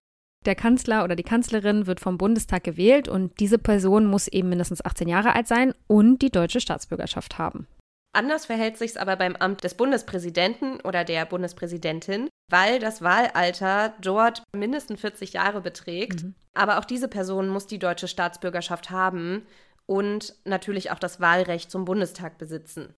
Der 0.46 0.54
Kanzler 0.54 1.02
oder 1.02 1.16
die 1.16 1.24
Kanzlerin 1.24 1.86
wird 1.86 2.00
vom 2.00 2.16
Bundestag 2.16 2.62
gewählt 2.62 3.08
und 3.08 3.40
diese 3.40 3.58
Person 3.58 4.06
muss 4.06 4.28
eben 4.28 4.48
mindestens 4.48 4.84
18 4.84 5.08
Jahre 5.08 5.34
alt 5.34 5.48
sein 5.48 5.74
und 5.88 6.22
die 6.22 6.30
deutsche 6.30 6.60
Staatsbürgerschaft 6.60 7.38
haben. 7.38 7.66
Anders 8.12 8.46
verhält 8.46 8.78
sich 8.78 8.92
es 8.92 8.96
aber 8.96 9.16
beim 9.16 9.36
Amt 9.36 9.64
des 9.64 9.74
Bundespräsidenten 9.74 10.80
oder 10.80 11.04
der 11.04 11.26
Bundespräsidentin, 11.26 12.28
weil 12.50 12.78
das 12.78 13.02
Wahlalter 13.02 13.94
dort 14.00 14.42
mindestens 14.56 15.00
40 15.00 15.34
Jahre 15.34 15.60
beträgt. 15.60 16.24
Mhm. 16.24 16.34
Aber 16.54 16.78
auch 16.78 16.84
diese 16.84 17.08
Person 17.08 17.48
muss 17.48 17.66
die 17.66 17.78
deutsche 17.78 18.08
Staatsbürgerschaft 18.08 18.90
haben 18.90 19.46
und 19.86 20.34
natürlich 20.44 20.90
auch 20.90 20.98
das 20.98 21.20
Wahlrecht 21.20 21.70
zum 21.70 21.84
Bundestag 21.84 22.38
besitzen. 22.38 22.94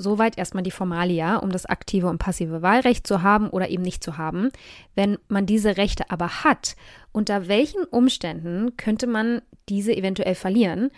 Soweit 0.00 0.38
erstmal 0.38 0.62
die 0.62 0.70
Formalia, 0.70 1.36
um 1.38 1.50
das 1.50 1.66
aktive 1.66 2.06
und 2.06 2.18
passive 2.18 2.62
Wahlrecht 2.62 3.06
zu 3.06 3.22
haben 3.22 3.50
oder 3.50 3.68
eben 3.68 3.82
nicht 3.82 4.04
zu 4.04 4.16
haben. 4.16 4.50
Wenn 4.94 5.18
man 5.26 5.44
diese 5.44 5.76
Rechte 5.76 6.10
aber 6.10 6.44
hat, 6.44 6.76
unter 7.10 7.48
welchen 7.48 7.82
Umständen 7.82 8.76
könnte 8.76 9.08
man 9.08 9.42
diese 9.68 9.96
eventuell 9.96 10.36
verlieren? 10.36 10.90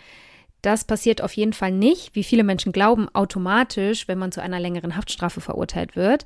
Das 0.61 0.83
passiert 0.83 1.21
auf 1.21 1.33
jeden 1.33 1.53
Fall 1.53 1.71
nicht, 1.71 2.15
wie 2.15 2.23
viele 2.23 2.43
Menschen 2.43 2.71
glauben, 2.71 3.09
automatisch, 3.13 4.07
wenn 4.07 4.19
man 4.19 4.31
zu 4.31 4.41
einer 4.41 4.59
längeren 4.59 4.95
Haftstrafe 4.95 5.41
verurteilt 5.41 5.95
wird. 5.95 6.25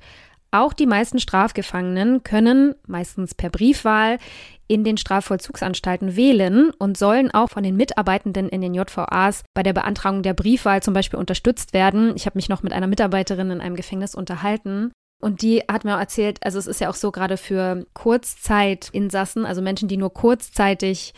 Auch 0.52 0.74
die 0.74 0.86
meisten 0.86 1.20
Strafgefangenen 1.20 2.24
können, 2.24 2.76
meistens 2.88 3.34
per 3.36 3.50
Briefwahl, 3.50 4.20
in 4.68 4.84
den 4.84 4.98
Strafvollzugsanstalten 4.98 6.16
wählen 6.16 6.72
und 6.80 6.98
sollen 6.98 7.32
auch 7.32 7.50
von 7.50 7.64
den 7.64 7.76
Mitarbeitenden 7.76 8.50
in 8.50 8.62
den 8.62 8.74
JVAs 8.74 9.44
bei 9.54 9.64
der 9.64 9.74
Beantragung 9.74 10.24
der 10.24 10.34
Briefwahl 10.34 10.82
zum 10.82 10.94
Beispiel 10.94 11.20
unterstützt 11.20 11.74
werden. 11.74 12.14
Ich 12.16 12.26
habe 12.26 12.38
mich 12.38 12.50
noch 12.50 12.64
mit 12.64 12.74
einer 12.74 12.88
Mitarbeiterin 12.88 13.52
in 13.52 13.62
einem 13.62 13.76
Gefängnis 13.76 14.16
unterhalten. 14.16 14.92
Und 15.22 15.42
die 15.42 15.64
hat 15.70 15.86
mir 15.86 15.96
auch 15.96 16.00
erzählt, 16.00 16.40
also 16.44 16.60
es 16.60 16.68
ist 16.68 16.82
ja 16.82 16.90
auch 16.90 16.96
so 16.96 17.12
gerade 17.12 17.38
für 17.38 17.86
Kurzzeitinsassen, 17.94 19.46
also 19.46 19.62
Menschen, 19.62 19.88
die 19.88 19.98
nur 19.98 20.14
kurzzeitig 20.14 21.14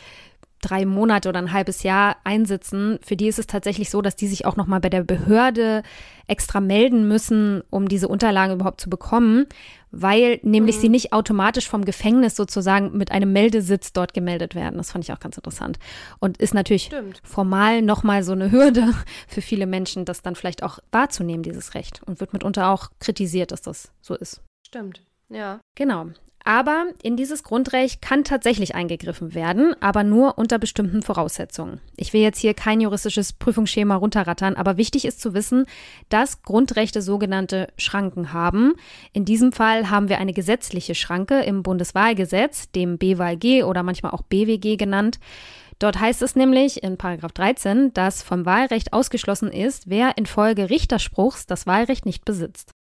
drei 0.62 0.86
Monate 0.86 1.30
oder 1.30 1.40
ein 1.40 1.54
halbes 1.54 1.84
Jahr 1.84 2.18
einsitzen, 2.24 3.00
für 3.04 3.16
die 3.16 3.28
ist 3.28 3.40
es 3.40 3.48
tatsächlich 3.48 3.90
so, 3.90 4.02
dass 4.02 4.16
die 4.16 4.28
sich 4.28 4.46
auch 4.46 4.56
nochmal 4.56 4.80
bei 4.80 4.90
der 4.90 5.04
Behörde 5.04 5.84
extra 6.28 6.60
melden 6.60 7.08
müssen, 7.08 7.62
um 7.70 7.88
diese 7.88 8.08
Unterlagen 8.08 8.56
überhaupt 8.56 8.82
zu 8.82 8.90
bekommen, 8.90 9.46
weil 9.92 10.40
nämlich 10.44 10.78
mhm. 10.78 10.82
sie 10.82 10.90
nicht 10.90 11.14
automatisch 11.14 11.70
vom 11.70 11.86
Gefängnis 11.86 12.36
sozusagen 12.36 12.98
mit 12.98 13.12
einem 13.12 13.32
Meldesitz 13.32 13.94
dort 13.94 14.14
gemeldet 14.14 14.56
werden. 14.56 14.78
Das 14.78 14.92
fand 14.92 15.06
ich 15.06 15.14
auch 15.14 15.20
ganz 15.20 15.38
interessant. 15.38 15.80
Und 16.20 16.38
ist 16.38 16.54
natürlich 16.54 16.86
Stimmt. 16.86 17.22
formal 17.24 17.82
nochmal 17.82 18.24
so 18.24 18.34
eine 18.34 18.52
Hürde 18.52 18.94
für 19.28 19.42
viele 19.42 19.66
Menschen, 19.66 20.06
das 20.06 20.22
dann 20.22 20.36
vielleicht 20.36 20.64
auch 20.64 20.80
wahrzunehmen, 20.92 21.44
dieses 21.44 21.74
Recht. 21.76 22.02
Und 22.06 22.20
wird 22.20 22.34
mitunter 22.34 22.70
auch 22.70 22.90
kritisiert, 23.00 23.52
dass 23.52 23.62
das 23.62 23.92
so 24.02 24.16
ist. 24.16 24.42
Stimmt. 24.66 25.02
Ja. 25.30 25.60
Genau. 25.76 26.08
Aber 26.48 26.86
in 27.04 27.18
dieses 27.18 27.44
Grundrecht 27.44 28.02
kann 28.02 28.24
tatsächlich 28.24 28.74
eingegriffen 28.74 29.36
werden, 29.36 29.76
aber 29.82 30.06
nur 30.06 30.38
unter 30.38 30.60
bestimmten 30.60 31.02
Voraussetzungen. 31.02 31.82
Ich 31.98 32.14
will 32.14 32.22
jetzt 32.22 32.40
hier 32.40 32.54
kein 32.54 32.80
juristisches 32.80 33.34
Prüfungsschema 33.34 33.98
runterrattern, 33.98 34.56
aber 34.56 34.78
wichtig 34.78 35.04
ist 35.04 35.20
zu 35.20 35.34
wissen, 35.34 35.66
dass 36.08 36.44
Grundrechte 36.44 37.02
sogenannte 37.02 37.68
Schranken 37.78 38.32
haben. 38.32 38.76
In 39.12 39.26
diesem 39.26 39.52
Fall 39.52 39.90
haben 39.90 40.08
wir 40.08 40.20
eine 40.20 40.32
gesetzliche 40.32 40.96
Schranke 40.96 41.42
im 41.42 41.64
Bundeswahlgesetz, 41.64 42.72
dem 42.72 42.98
BWahlG 42.98 43.66
oder 43.66 43.84
manchmal 43.84 44.14
auch 44.14 44.22
BWG 44.22 44.78
genannt. 44.78 45.20
Dort 45.80 46.00
heißt 46.00 46.22
es 46.22 46.38
nämlich 46.38 46.82
in 46.82 46.96
Paragraph 46.96 47.34
13, 47.34 47.94
dass 47.94 48.24
vom 48.24 48.46
Wahlrecht 48.46 48.94
ausgeschlossen 48.94 49.52
ist, 49.52 49.90
wer 49.90 50.18
infolge 50.18 50.70
Richterspruchs 50.70 51.46
das 51.46 51.68
Wahlrecht 51.68 52.06
nicht 52.06 52.24
besitzt. 52.24 52.72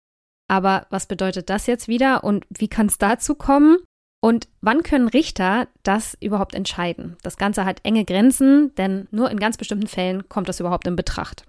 Aber 0.49 0.87
was 0.91 1.07
bedeutet 1.07 1.51
das 1.51 1.67
jetzt 1.67 1.89
wieder 1.89 2.25
und 2.25 2.47
wie 2.51 2.69
kann 2.69 2.87
es 2.87 2.99
dazu 2.99 3.35
kommen? 3.35 3.79
Und 4.21 4.49
wann 4.61 4.83
können 4.83 5.09
Richter 5.09 5.69
das 5.83 6.17
überhaupt 6.21 6.55
entscheiden? 6.55 7.17
Das 7.23 7.37
Ganze 7.37 7.65
hat 7.65 7.81
enge 7.85 8.05
Grenzen, 8.05 8.75
denn 8.77 9.09
nur 9.11 9.31
in 9.31 9.39
ganz 9.39 9.57
bestimmten 9.57 9.87
Fällen 9.87 10.29
kommt 10.29 10.49
das 10.49 10.61
überhaupt 10.61 10.87
in 10.87 10.97
Betracht. 10.97 11.45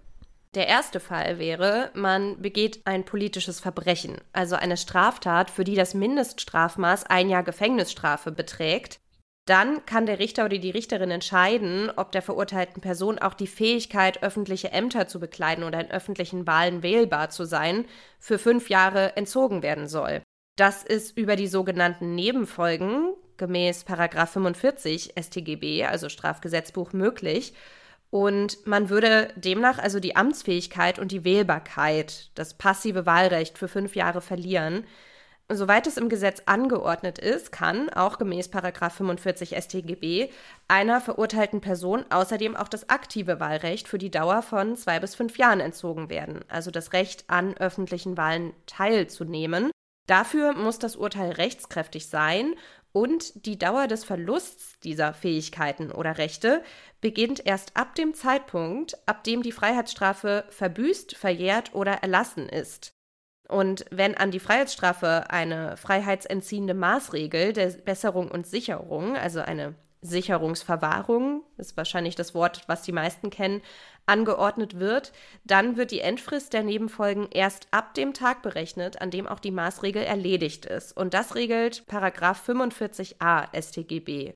Der 0.54 0.68
erste 0.68 1.00
Fall 1.00 1.40
wäre, 1.40 1.92
man 1.94 2.42
begeht 2.42 2.82
ein 2.86 3.06
politisches 3.06 3.60
Verbrechen, 3.60 4.18
also 4.34 4.56
eine 4.56 4.78
Straftat, 4.78 5.52
für 5.52 5.64
die 5.64 5.76
das 5.76 5.94
Mindeststrafmaß 5.94 7.06
ein 7.06 7.30
Jahr 7.30 7.44
Gefängnisstrafe 7.44 8.32
beträgt 8.32 9.00
dann 9.50 9.86
kann 9.86 10.06
der 10.06 10.20
Richter 10.20 10.46
oder 10.46 10.58
die 10.58 10.70
Richterin 10.70 11.10
entscheiden, 11.10 11.90
ob 11.96 12.12
der 12.12 12.22
verurteilten 12.22 12.82
Person 12.82 13.18
auch 13.18 13.34
die 13.34 13.48
Fähigkeit, 13.48 14.22
öffentliche 14.22 14.72
Ämter 14.72 15.08
zu 15.08 15.20
bekleiden 15.20 15.64
oder 15.64 15.80
in 15.80 15.90
öffentlichen 15.90 16.46
Wahlen 16.46 16.84
wählbar 16.84 17.30
zu 17.30 17.46
sein, 17.46 17.86
für 18.20 18.38
fünf 18.38 18.70
Jahre 18.70 19.16
entzogen 19.16 19.64
werden 19.64 19.88
soll. 19.88 20.22
Das 20.58 20.84
ist 20.84 21.18
über 21.18 21.36
die 21.36 21.48
sogenannten 21.48 22.14
Nebenfolgen 22.16 23.14
gemäß 23.38 23.84
45 23.84 25.14
StGB, 25.18 25.86
also 25.86 26.10
Strafgesetzbuch, 26.10 26.94
möglich. 26.94 27.54
Und 28.10 28.66
man 28.66 28.90
würde 28.90 29.30
demnach 29.36 29.80
also 29.80 30.00
die 30.00 30.16
Amtsfähigkeit 30.16 30.98
und 30.98 31.12
die 31.12 31.24
Wählbarkeit, 31.24 32.32
das 32.36 32.54
passive 32.56 33.06
Wahlrecht 33.06 33.58
für 33.58 33.68
fünf 33.68 33.96
Jahre 33.96 34.22
verlieren. 34.22 34.86
Soweit 35.50 35.88
es 35.88 35.96
im 35.96 36.10
Gesetz 36.10 36.42
angeordnet 36.46 37.20
ist, 37.20 37.54
kann 37.54 37.90
auch 37.90 38.18
gemäß 38.18 38.50
45 38.50 39.56
StGB 39.56 40.30
einer 40.68 41.00
verurteilten 41.00 41.62
Person 41.62 42.04
außerdem 42.10 42.58
auch 42.58 42.68
das 42.68 42.90
aktive 42.90 43.40
Wahlrecht 43.40 43.88
für 43.88 43.98
die 43.98 44.12
Dauer 44.12 44.42
von 44.42 44.76
zwei 44.76 45.00
bis 45.00 45.16
fünf 45.16 45.38
Jahren 45.38 45.62
entzogen 45.62 46.10
werden, 46.10 46.44
also 46.50 46.70
das 46.70 46.92
Recht 46.92 47.24
an 47.30 47.56
öffentlichen 47.56 48.18
Wahlen 48.18 48.54
teilzunehmen. 48.66 49.72
Dafür 50.06 50.54
muss 50.54 50.80
das 50.80 50.98
Urteil 50.98 51.32
rechtskräftig 51.32 52.08
sein 52.08 52.56
und 52.92 53.46
die 53.46 53.58
Dauer 53.58 53.88
des 53.88 54.04
Verlusts 54.04 54.80
dieser 54.82 55.14
Fähigkeiten 55.14 55.92
oder 55.94 56.18
Rechte 56.18 56.62
beginnt 57.00 57.46
erst 57.46 57.78
ab 57.78 57.96
dem 57.96 58.14
Zeitpunkt, 58.14 58.98
ab 59.08 59.24
dem 59.24 59.44
die 59.44 59.54
Freiheitsstrafe 59.54 60.44
verbüßt, 60.50 61.16
verjährt 61.16 61.74
oder 61.74 61.94
erlassen 61.94 62.50
ist. 62.50 62.97
Und 63.48 63.86
wenn 63.92 64.16
an 64.16 64.32
die 64.32 64.40
Freiheitsstrafe 64.40 65.30
eine 65.30 65.78
freiheitsentziehende 65.78 66.74
Maßregel 66.74 67.54
der 67.54 67.68
Besserung 67.70 68.30
und 68.30 68.46
Sicherung, 68.46 69.16
also 69.16 69.40
eine 69.40 69.76
Sicherungsverwahrung, 70.02 71.44
ist 71.58 71.76
wahrscheinlich 71.78 72.16
das 72.16 72.36
Wort, 72.36 72.64
was 72.68 72.84
die 72.84 72.92
meisten 72.92 73.30
kennen, 73.30 73.62
angeordnet 74.06 74.80
wird, 74.80 75.12
dann 75.44 75.76
wird 75.76 75.92
die 75.92 76.02
Endfrist 76.02 76.54
der 76.54 76.64
Nebenfolgen 76.64 77.28
erst 77.32 77.68
ab 77.72 77.94
dem 77.94 78.14
Tag 78.14 78.42
berechnet, 78.42 79.02
an 79.02 79.12
dem 79.12 79.28
auch 79.28 79.40
die 79.40 79.52
Maßregel 79.52 80.04
erledigt 80.04 80.66
ist. 80.66 80.96
Und 80.96 81.14
das 81.14 81.36
regelt 81.36 81.86
Paragraph 81.88 82.48
45a 82.48 83.48
StGB. 83.60 84.34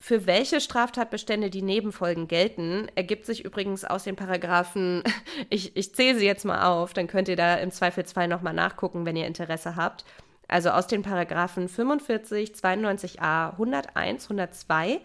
Für 0.00 0.26
welche 0.26 0.60
Straftatbestände 0.60 1.48
die 1.48 1.62
Nebenfolgen 1.62 2.28
gelten, 2.28 2.88
ergibt 2.94 3.24
sich 3.24 3.44
übrigens 3.44 3.84
aus 3.84 4.04
den 4.04 4.16
Paragraphen, 4.16 5.02
ich, 5.50 5.76
ich 5.76 5.94
zähle 5.94 6.18
sie 6.18 6.26
jetzt 6.26 6.44
mal 6.44 6.66
auf, 6.66 6.92
dann 6.92 7.06
könnt 7.06 7.28
ihr 7.28 7.36
da 7.36 7.56
im 7.56 7.70
Zweifelsfall 7.70 8.28
nochmal 8.28 8.52
nachgucken, 8.52 9.06
wenn 9.06 9.16
ihr 9.16 9.26
Interesse 9.26 9.76
habt. 9.76 10.04
Also 10.46 10.70
aus 10.70 10.86
den 10.86 11.02
Paragraphen 11.02 11.68
45, 11.68 12.50
92a, 12.50 13.52
101, 13.52 14.24
102, 14.24 15.00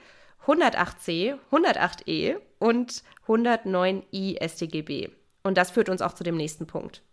108c, 0.45 1.37
108e 1.51 2.37
und 2.59 3.03
109i 3.27 4.47
StGB. 4.47 5.09
Und 5.43 5.57
das 5.57 5.71
führt 5.71 5.89
uns 5.89 6.01
auch 6.01 6.13
zu 6.13 6.23
dem 6.23 6.35
nächsten 6.35 6.67
Punkt. 6.67 7.03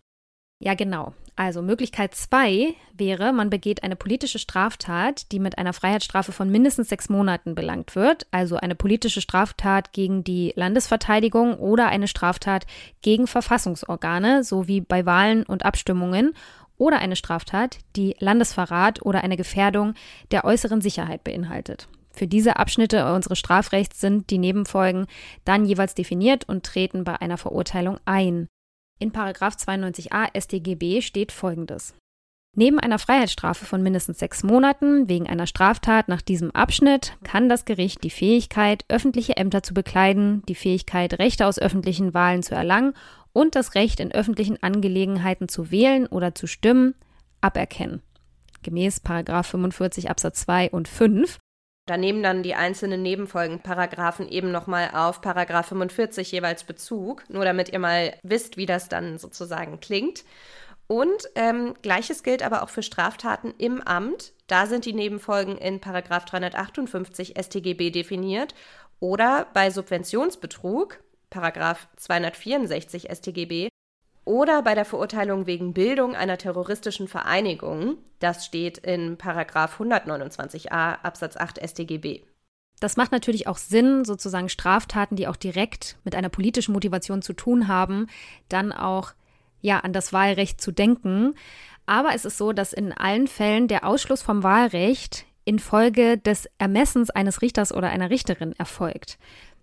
Ja, 0.58 0.75
genau. 0.75 1.12
Also 1.38 1.60
Möglichkeit 1.60 2.14
zwei 2.14 2.75
wäre, 2.94 3.34
man 3.34 3.50
begeht 3.50 3.82
eine 3.82 3.94
politische 3.94 4.38
Straftat, 4.38 5.30
die 5.32 5.38
mit 5.38 5.58
einer 5.58 5.75
Freiheitsstrafe 5.75 6.32
von 6.32 6.50
mindestens 6.50 6.88
sechs 6.88 7.10
Monaten 7.10 7.54
belangt 7.54 7.94
wird, 7.94 8.26
also 8.30 8.56
eine 8.56 8.75
politische 8.75 9.20
Straftat 9.20 9.92
gegen 9.92 10.25
die 10.25 10.54
Landesverteidigung 10.56 11.58
oder 11.58 11.88
eine 11.88 12.08
Straftat 12.08 12.66
gegen 13.02 13.26
Verfassungsorgane 13.26 14.44
sowie 14.44 14.80
bei 14.80 15.04
Wahlen 15.04 15.42
und 15.42 15.66
Abstimmungen 15.66 16.32
oder 16.78 17.00
eine 17.00 17.16
Straftat, 17.16 17.78
die 17.94 18.16
Landesverrat 18.18 19.02
oder 19.02 19.22
eine 19.22 19.36
Gefährdung 19.36 19.92
der 20.30 20.46
äußeren 20.46 20.80
Sicherheit 20.80 21.22
beinhaltet. 21.22 21.86
Für 22.12 22.26
diese 22.26 22.56
Abschnitte 22.56 23.12
unseres 23.12 23.38
Strafrechts 23.38 24.00
sind 24.00 24.30
die 24.30 24.38
Nebenfolgen 24.38 25.06
dann 25.44 25.66
jeweils 25.66 25.94
definiert 25.94 26.48
und 26.48 26.64
treten 26.64 27.04
bei 27.04 27.20
einer 27.20 27.36
Verurteilung 27.36 27.98
ein. 28.06 28.48
In 28.98 29.12
92a 29.12 30.28
StGB 30.34 31.02
steht 31.02 31.30
folgendes. 31.30 31.94
Neben 32.58 32.80
einer 32.80 32.98
Freiheitsstrafe 32.98 33.66
von 33.66 33.82
mindestens 33.82 34.18
sechs 34.18 34.42
Monaten 34.42 35.10
wegen 35.10 35.28
einer 35.28 35.46
Straftat 35.46 36.08
nach 36.08 36.22
diesem 36.22 36.50
Abschnitt 36.52 37.18
kann 37.22 37.50
das 37.50 37.66
Gericht 37.66 38.02
die 38.02 38.10
Fähigkeit, 38.10 38.86
öffentliche 38.88 39.36
Ämter 39.36 39.62
zu 39.62 39.74
bekleiden, 39.74 40.42
die 40.48 40.54
Fähigkeit, 40.54 41.18
Rechte 41.18 41.46
aus 41.46 41.58
öffentlichen 41.58 42.14
Wahlen 42.14 42.42
zu 42.42 42.54
erlangen 42.54 42.94
und 43.34 43.54
das 43.54 43.74
Recht, 43.74 44.00
in 44.00 44.12
öffentlichen 44.12 44.62
Angelegenheiten 44.62 45.50
zu 45.50 45.70
wählen 45.70 46.06
oder 46.06 46.34
zu 46.34 46.46
stimmen, 46.46 46.94
aberkennen. 47.42 48.00
Gemäß 48.62 49.02
45 49.04 50.08
Absatz 50.08 50.40
2 50.40 50.70
und 50.70 50.88
5 50.88 51.38
da 51.86 51.96
nehmen 51.96 52.22
dann 52.22 52.42
die 52.42 52.56
einzelnen 52.56 53.02
Nebenfolgenparagraphen 53.02 54.28
eben 54.28 54.50
nochmal 54.50 54.90
auf 54.92 55.20
Paragraph 55.20 55.68
45 55.68 56.32
jeweils 56.32 56.64
Bezug, 56.64 57.22
nur 57.30 57.44
damit 57.44 57.68
ihr 57.68 57.78
mal 57.78 58.14
wisst, 58.24 58.56
wie 58.56 58.66
das 58.66 58.88
dann 58.88 59.18
sozusagen 59.18 59.78
klingt. 59.78 60.24
Und 60.88 61.28
ähm, 61.34 61.74
gleiches 61.82 62.22
gilt 62.22 62.42
aber 62.42 62.62
auch 62.62 62.68
für 62.68 62.82
Straftaten 62.82 63.54
im 63.58 63.80
Amt. 63.82 64.32
Da 64.46 64.66
sind 64.66 64.84
die 64.84 64.92
Nebenfolgen 64.92 65.58
in 65.58 65.80
Paragraf 65.80 66.24
358 66.24 67.34
StGB 67.40 67.90
definiert. 67.90 68.54
Oder 68.98 69.46
bei 69.52 69.70
Subventionsbetrug, 69.70 71.00
Paragraf 71.30 71.88
264 71.96 73.08
StGB, 73.12 73.68
oder 74.26 74.61
bei 74.61 74.75
der 74.75 74.85
Verurteilung 74.85 75.47
wegen 75.47 75.73
Bildung 75.73 76.14
einer 76.14 76.37
terroristischen 76.37 77.09
Vereinigung. 77.09 77.97
Das 78.18 78.45
steht 78.45 78.76
in 78.76 79.16
Paragraf 79.16 79.80
129a 79.80 80.99
Absatz 81.02 81.37
8 81.37 81.61
StGB. 81.66 82.23
Das 82.80 82.97
macht 82.99 83.12
natürlich 83.12 83.47
auch 83.47 83.56
Sinn, 83.56 84.04
sozusagen 84.04 84.50
Straftaten, 84.50 85.16
die 85.16 85.28
auch 85.28 85.37
direkt 85.37 85.97
mit 86.04 86.14
einer 86.14 86.28
politischen 86.28 86.73
Motivation 86.73 87.23
zu 87.23 87.33
tun 87.33 87.68
haben, 87.68 88.09
dann 88.50 88.73
auch 88.73 89.12
ja 89.62 89.80
an 89.80 89.95
das 89.95 90.12
Wahlrecht 90.12 90.61
zu 90.61 90.73
denken. 90.73 91.35
Aber 91.87 92.14
es 92.14 92.25
ist 92.25 92.37
so, 92.37 92.52
dass 92.52 92.73
in 92.73 92.92
allen 92.92 93.28
Fällen 93.28 93.68
der 93.68 93.87
Ausschluss 93.87 94.21
vom 94.21 94.42
Wahlrecht 94.42 95.25
infolge 95.45 96.18
des 96.18 96.49
Ermessens 96.59 97.11
eines 97.11 97.40
Richters 97.40 97.73
oder 97.73 97.88
einer 97.88 98.11
Richterin 98.11 98.52
erfolgt. 98.59 99.18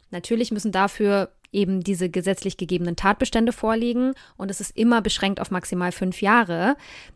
Natürlich 0.10 0.52
müssen 0.52 0.72
dafür 0.72 1.34
eben 1.54 1.84
diese 1.84 2.10
gesetzlich 2.10 2.58
gegebenen 2.58 2.96
Tatbestände 2.96 3.52
vorliegen 3.52 4.14
und 4.38 4.52
es 4.52 4.62
ist 4.62 4.76
immer 4.76 5.02
beschränkt 5.02 5.40
auf 5.40 5.52
maximal 5.52 5.92
fünf 5.92 6.22
Jahre. 6.22 6.76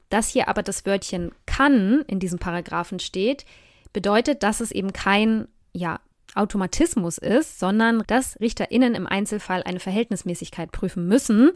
Dass 0.10 0.29
hier 0.29 0.48
aber 0.48 0.63
das 0.63 0.86
Wörtchen 0.86 1.32
kann 1.46 2.03
in 2.08 2.20
diesem 2.20 2.39
Paragraphen 2.39 3.00
steht, 3.00 3.46
bedeutet, 3.94 4.44
dass 4.44 4.62
es 4.62 4.72
eben 4.72 4.94
kein 4.94 5.48
ja, 5.74 6.00
Automatismus 6.36 7.17
ist, 7.17 7.60
sondern 7.60 8.03
dass 8.08 8.39
RichterInnen 8.39 8.96
im 8.96 9.08
Einzelfall 9.08 9.63
eine 9.63 9.79
Verhältnismäßigkeit 9.79 10.72
prüfen 10.72 11.08
müssen. 11.08 11.51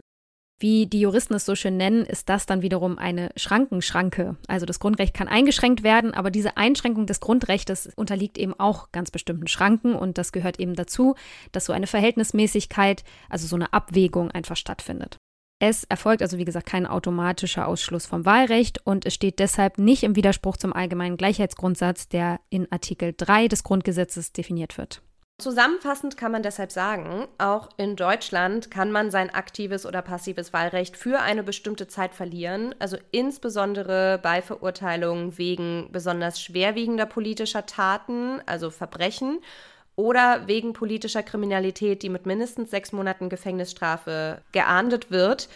Wie 0.62 0.86
die 0.86 1.00
Juristen 1.00 1.34
es 1.34 1.44
so 1.44 1.56
schön 1.56 1.76
nennen, 1.76 2.06
ist 2.06 2.28
das 2.28 2.46
dann 2.46 2.62
wiederum 2.62 2.96
eine 2.96 3.30
Schrankenschranke. 3.34 4.36
Also 4.46 4.64
das 4.64 4.78
Grundrecht 4.78 5.12
kann 5.12 5.26
eingeschränkt 5.26 5.82
werden, 5.82 6.14
aber 6.14 6.30
diese 6.30 6.56
Einschränkung 6.56 7.06
des 7.06 7.18
Grundrechts 7.18 7.88
unterliegt 7.96 8.38
eben 8.38 8.54
auch 8.60 8.92
ganz 8.92 9.10
bestimmten 9.10 9.48
Schranken 9.48 9.96
und 9.96 10.18
das 10.18 10.30
gehört 10.30 10.60
eben 10.60 10.76
dazu, 10.76 11.16
dass 11.50 11.64
so 11.64 11.72
eine 11.72 11.88
Verhältnismäßigkeit, 11.88 13.02
also 13.28 13.48
so 13.48 13.56
eine 13.56 13.72
Abwägung 13.72 14.30
einfach 14.30 14.54
stattfindet. 14.54 15.16
Es 15.58 15.82
erfolgt 15.82 16.22
also, 16.22 16.38
wie 16.38 16.44
gesagt, 16.44 16.66
kein 16.66 16.86
automatischer 16.86 17.66
Ausschluss 17.66 18.06
vom 18.06 18.24
Wahlrecht 18.24 18.86
und 18.86 19.04
es 19.04 19.14
steht 19.14 19.40
deshalb 19.40 19.78
nicht 19.78 20.04
im 20.04 20.14
Widerspruch 20.14 20.56
zum 20.56 20.72
allgemeinen 20.72 21.16
Gleichheitsgrundsatz, 21.16 22.06
der 22.08 22.38
in 22.50 22.70
Artikel 22.70 23.14
3 23.16 23.48
des 23.48 23.64
Grundgesetzes 23.64 24.32
definiert 24.32 24.78
wird. 24.78 25.02
Zusammenfassend 25.42 26.16
kann 26.16 26.30
man 26.30 26.44
deshalb 26.44 26.70
sagen, 26.70 27.26
auch 27.38 27.68
in 27.76 27.96
Deutschland 27.96 28.70
kann 28.70 28.92
man 28.92 29.10
sein 29.10 29.28
aktives 29.34 29.84
oder 29.84 30.00
passives 30.00 30.52
Wahlrecht 30.52 30.96
für 30.96 31.18
eine 31.18 31.42
bestimmte 31.42 31.88
Zeit 31.88 32.14
verlieren, 32.14 32.76
also 32.78 32.96
insbesondere 33.10 34.20
bei 34.22 34.40
Verurteilungen 34.40 35.36
wegen 35.38 35.88
besonders 35.90 36.40
schwerwiegender 36.40 37.06
politischer 37.06 37.66
Taten, 37.66 38.40
also 38.46 38.70
Verbrechen 38.70 39.40
oder 39.96 40.46
wegen 40.46 40.74
politischer 40.74 41.24
Kriminalität, 41.24 42.04
die 42.04 42.08
mit 42.08 42.24
mindestens 42.24 42.70
sechs 42.70 42.92
Monaten 42.92 43.28
Gefängnisstrafe 43.28 44.42
geahndet 44.52 45.10
wird. 45.10 45.48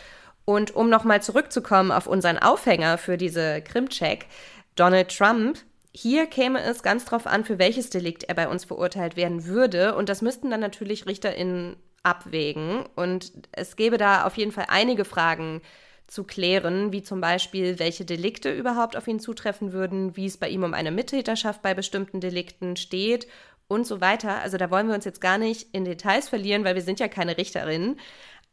Und 0.44 0.74
um 0.74 0.90
nochmal 0.90 1.22
zurückzukommen 1.22 1.92
auf 1.92 2.08
unseren 2.08 2.38
Aufhänger 2.38 2.98
für 2.98 3.16
diese 3.16 3.62
Krimcheck, 3.62 4.26
Donald 4.74 5.16
Trump, 5.16 5.58
hier 5.96 6.26
käme 6.26 6.60
es 6.60 6.82
ganz 6.82 7.06
drauf 7.06 7.26
an, 7.26 7.44
für 7.44 7.58
welches 7.58 7.88
Delikt 7.88 8.24
er 8.24 8.34
bei 8.34 8.48
uns 8.48 8.66
verurteilt 8.66 9.16
werden 9.16 9.46
würde. 9.46 9.94
Und 9.94 10.10
das 10.10 10.20
müssten 10.20 10.50
dann 10.50 10.60
natürlich 10.60 11.06
RichterInnen 11.06 11.76
abwägen. 12.02 12.84
Und 12.94 13.32
es 13.52 13.76
gäbe 13.76 13.96
da 13.96 14.24
auf 14.24 14.36
jeden 14.36 14.52
Fall 14.52 14.66
einige 14.68 15.06
Fragen 15.06 15.62
zu 16.06 16.24
klären, 16.24 16.92
wie 16.92 17.02
zum 17.02 17.22
Beispiel, 17.22 17.78
welche 17.78 18.04
Delikte 18.04 18.52
überhaupt 18.52 18.94
auf 18.94 19.08
ihn 19.08 19.20
zutreffen 19.20 19.72
würden, 19.72 20.16
wie 20.16 20.26
es 20.26 20.36
bei 20.36 20.50
ihm 20.50 20.64
um 20.64 20.74
eine 20.74 20.92
Mittäterschaft 20.92 21.62
bei 21.62 21.72
bestimmten 21.72 22.20
Delikten 22.20 22.76
steht 22.76 23.26
und 23.66 23.86
so 23.86 24.02
weiter. 24.02 24.42
Also 24.42 24.58
da 24.58 24.70
wollen 24.70 24.88
wir 24.88 24.94
uns 24.94 25.06
jetzt 25.06 25.22
gar 25.22 25.38
nicht 25.38 25.74
in 25.74 25.86
Details 25.86 26.28
verlieren, 26.28 26.62
weil 26.64 26.74
wir 26.74 26.82
sind 26.82 27.00
ja 27.00 27.08
keine 27.08 27.38
Richterinnen. 27.38 27.98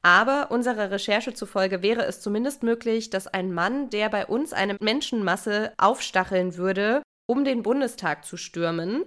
Aber 0.01 0.49
unserer 0.49 0.91
Recherche 0.91 1.33
zufolge 1.33 1.81
wäre 1.81 2.05
es 2.05 2.21
zumindest 2.21 2.63
möglich, 2.63 3.09
dass 3.09 3.27
ein 3.27 3.53
Mann, 3.53 3.89
der 3.89 4.09
bei 4.09 4.25
uns 4.25 4.53
eine 4.53 4.77
Menschenmasse 4.79 5.73
aufstacheln 5.77 6.57
würde, 6.57 7.02
um 7.25 7.43
den 7.43 7.63
Bundestag 7.63 8.25
zu 8.25 8.37
stürmen, 8.37 9.03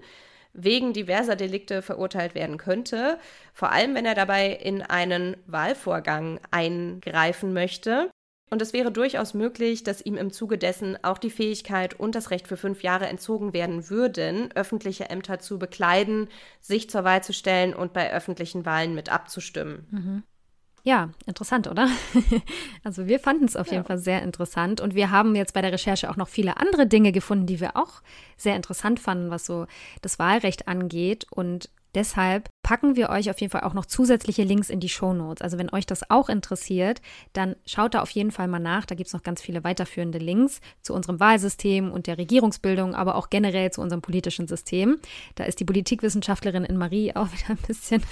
wegen 0.52 0.92
diverser 0.92 1.36
Delikte 1.36 1.82
verurteilt 1.82 2.34
werden 2.34 2.56
könnte, 2.56 3.18
vor 3.52 3.72
allem 3.72 3.94
wenn 3.94 4.06
er 4.06 4.14
dabei 4.14 4.50
in 4.52 4.82
einen 4.82 5.36
Wahlvorgang 5.46 6.40
eingreifen 6.50 7.52
möchte. 7.52 8.10
Und 8.48 8.62
es 8.62 8.72
wäre 8.72 8.92
durchaus 8.92 9.34
möglich, 9.34 9.82
dass 9.82 10.00
ihm 10.00 10.16
im 10.16 10.30
Zuge 10.30 10.56
dessen 10.56 11.02
auch 11.02 11.18
die 11.18 11.30
Fähigkeit 11.30 11.98
und 11.98 12.14
das 12.14 12.30
Recht 12.30 12.46
für 12.46 12.56
fünf 12.56 12.82
Jahre 12.82 13.06
entzogen 13.06 13.52
werden 13.52 13.90
würden, 13.90 14.52
öffentliche 14.52 15.10
Ämter 15.10 15.40
zu 15.40 15.58
bekleiden, 15.58 16.28
sich 16.60 16.88
zur 16.88 17.02
Wahl 17.02 17.24
zu 17.24 17.32
stellen 17.32 17.74
und 17.74 17.92
bei 17.92 18.12
öffentlichen 18.12 18.64
Wahlen 18.64 18.94
mit 18.94 19.10
abzustimmen. 19.10 19.86
Mhm. 19.90 20.22
Ja, 20.86 21.10
interessant, 21.26 21.66
oder? 21.66 21.88
also 22.84 23.08
wir 23.08 23.18
fanden 23.18 23.44
es 23.44 23.56
auf 23.56 23.66
ja. 23.66 23.72
jeden 23.72 23.84
Fall 23.84 23.98
sehr 23.98 24.22
interessant 24.22 24.80
und 24.80 24.94
wir 24.94 25.10
haben 25.10 25.34
jetzt 25.34 25.52
bei 25.52 25.60
der 25.60 25.72
Recherche 25.72 26.08
auch 26.08 26.14
noch 26.14 26.28
viele 26.28 26.58
andere 26.58 26.86
Dinge 26.86 27.10
gefunden, 27.10 27.46
die 27.46 27.58
wir 27.58 27.76
auch 27.76 28.02
sehr 28.36 28.54
interessant 28.54 29.00
fanden, 29.00 29.28
was 29.28 29.44
so 29.46 29.66
das 30.00 30.20
Wahlrecht 30.20 30.68
angeht 30.68 31.26
und 31.28 31.70
Deshalb 31.96 32.50
packen 32.62 32.94
wir 32.94 33.08
euch 33.08 33.30
auf 33.30 33.40
jeden 33.40 33.50
Fall 33.50 33.62
auch 33.62 33.72
noch 33.72 33.86
zusätzliche 33.86 34.42
Links 34.42 34.68
in 34.68 34.80
die 34.80 34.90
Show 34.90 35.14
Notes. 35.14 35.40
Also 35.40 35.56
wenn 35.56 35.72
euch 35.72 35.86
das 35.86 36.10
auch 36.10 36.28
interessiert, 36.28 37.00
dann 37.32 37.56
schaut 37.64 37.94
da 37.94 38.02
auf 38.02 38.10
jeden 38.10 38.32
Fall 38.32 38.48
mal 38.48 38.58
nach. 38.58 38.84
Da 38.84 38.94
gibt 38.94 39.06
es 39.06 39.14
noch 39.14 39.22
ganz 39.22 39.40
viele 39.40 39.64
weiterführende 39.64 40.18
Links 40.18 40.60
zu 40.82 40.92
unserem 40.92 41.20
Wahlsystem 41.20 41.90
und 41.90 42.06
der 42.06 42.18
Regierungsbildung, 42.18 42.94
aber 42.94 43.14
auch 43.14 43.30
generell 43.30 43.70
zu 43.70 43.80
unserem 43.80 44.02
politischen 44.02 44.46
System. 44.46 44.98
Da 45.36 45.44
ist 45.44 45.58
die 45.58 45.64
Politikwissenschaftlerin 45.64 46.64
in 46.64 46.76
Marie 46.76 47.16
auch 47.16 47.28
wieder 47.32 47.48
ein 47.48 47.66
bisschen 47.66 48.02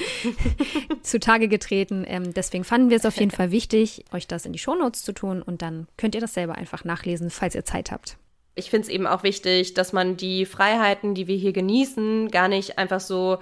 zutage 1.02 1.48
getreten. 1.48 2.04
Ähm, 2.06 2.32
deswegen 2.32 2.64
fanden 2.64 2.88
wir 2.88 2.96
es 2.96 3.04
auf 3.04 3.18
jeden 3.18 3.32
Fall 3.32 3.50
wichtig, 3.50 4.06
euch 4.14 4.26
das 4.26 4.46
in 4.46 4.54
die 4.54 4.58
Show 4.58 4.74
Notes 4.74 5.02
zu 5.02 5.12
tun 5.12 5.42
und 5.42 5.60
dann 5.60 5.88
könnt 5.98 6.14
ihr 6.14 6.22
das 6.22 6.32
selber 6.32 6.54
einfach 6.54 6.84
nachlesen, 6.84 7.28
falls 7.28 7.54
ihr 7.54 7.66
Zeit 7.66 7.92
habt 7.92 8.16
ich 8.56 8.70
finde 8.70 8.86
es 8.86 8.88
eben 8.88 9.06
auch 9.06 9.22
wichtig, 9.22 9.74
dass 9.74 9.92
man 9.92 10.16
die 10.16 10.46
Freiheiten, 10.46 11.14
die 11.14 11.26
wir 11.26 11.36
hier 11.36 11.52
genießen, 11.52 12.30
gar 12.30 12.48
nicht 12.48 12.78
einfach 12.78 13.00
so 13.00 13.38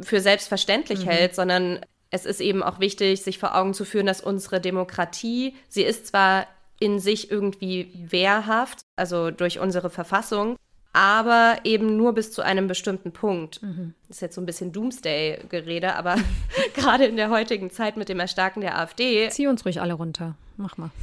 für 0.00 0.20
selbstverständlich 0.20 1.00
mhm. 1.00 1.10
hält, 1.10 1.34
sondern 1.34 1.80
es 2.10 2.24
ist 2.24 2.40
eben 2.40 2.62
auch 2.62 2.80
wichtig, 2.80 3.22
sich 3.22 3.38
vor 3.38 3.56
Augen 3.56 3.74
zu 3.74 3.84
führen, 3.84 4.06
dass 4.06 4.20
unsere 4.20 4.60
Demokratie, 4.60 5.54
sie 5.68 5.82
ist 5.82 6.06
zwar 6.06 6.46
in 6.78 6.98
sich 6.98 7.30
irgendwie 7.30 7.90
wehrhaft, 7.94 8.80
also 8.96 9.30
durch 9.30 9.58
unsere 9.58 9.90
Verfassung, 9.90 10.56
aber 10.92 11.58
eben 11.64 11.96
nur 11.96 12.14
bis 12.14 12.32
zu 12.32 12.42
einem 12.42 12.68
bestimmten 12.68 13.12
Punkt. 13.12 13.62
Mhm. 13.62 13.94
Das 14.08 14.18
ist 14.18 14.20
jetzt 14.22 14.34
so 14.34 14.40
ein 14.40 14.46
bisschen 14.46 14.72
Doomsday-Gerede, 14.72 15.94
aber 15.94 16.16
gerade 16.74 17.04
in 17.04 17.16
der 17.16 17.30
heutigen 17.30 17.70
Zeit 17.70 17.96
mit 17.96 18.08
dem 18.08 18.20
Erstarken 18.20 18.62
der 18.62 18.78
AfD. 18.78 19.28
Zieh 19.30 19.46
uns 19.46 19.64
ruhig 19.64 19.80
alle 19.80 19.94
runter. 19.94 20.36
Mach 20.56 20.76
mal. 20.76 20.90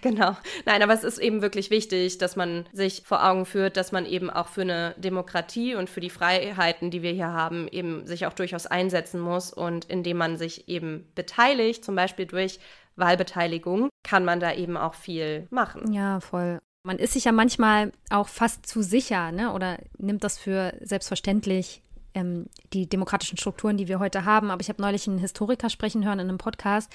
Genau. 0.00 0.34
Nein, 0.64 0.82
aber 0.82 0.94
es 0.94 1.04
ist 1.04 1.18
eben 1.18 1.42
wirklich 1.42 1.70
wichtig, 1.70 2.16
dass 2.16 2.36
man 2.36 2.66
sich 2.72 3.02
vor 3.04 3.22
Augen 3.22 3.44
führt, 3.44 3.76
dass 3.76 3.92
man 3.92 4.06
eben 4.06 4.30
auch 4.30 4.48
für 4.48 4.62
eine 4.62 4.94
Demokratie 4.96 5.74
und 5.74 5.90
für 5.90 6.00
die 6.00 6.08
Freiheiten, 6.08 6.90
die 6.90 7.02
wir 7.02 7.12
hier 7.12 7.32
haben, 7.32 7.68
eben 7.68 8.06
sich 8.06 8.26
auch 8.26 8.32
durchaus 8.32 8.66
einsetzen 8.66 9.20
muss. 9.20 9.52
Und 9.52 9.84
indem 9.86 10.16
man 10.16 10.38
sich 10.38 10.68
eben 10.68 11.06
beteiligt, 11.14 11.84
zum 11.84 11.96
Beispiel 11.96 12.24
durch 12.24 12.60
Wahlbeteiligung, 12.96 13.90
kann 14.02 14.24
man 14.24 14.40
da 14.40 14.54
eben 14.54 14.78
auch 14.78 14.94
viel 14.94 15.46
machen. 15.50 15.92
Ja, 15.92 16.20
voll. 16.20 16.60
Man 16.82 16.98
ist 16.98 17.12
sich 17.12 17.24
ja 17.24 17.32
manchmal 17.32 17.92
auch 18.10 18.28
fast 18.28 18.66
zu 18.66 18.82
sicher, 18.82 19.32
ne? 19.32 19.52
Oder 19.52 19.78
nimmt 19.98 20.24
das 20.24 20.38
für 20.38 20.74
selbstverständlich, 20.80 21.82
ähm, 22.14 22.46
die 22.72 22.86
demokratischen 22.86 23.38
Strukturen, 23.38 23.76
die 23.76 23.88
wir 23.88 23.98
heute 23.98 24.24
haben. 24.24 24.50
Aber 24.50 24.60
ich 24.60 24.68
habe 24.68 24.82
neulich 24.82 25.08
einen 25.08 25.18
Historiker 25.18 25.70
sprechen 25.70 26.04
hören 26.04 26.20
in 26.20 26.28
einem 26.28 26.38
Podcast 26.38 26.90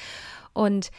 und 0.54 0.91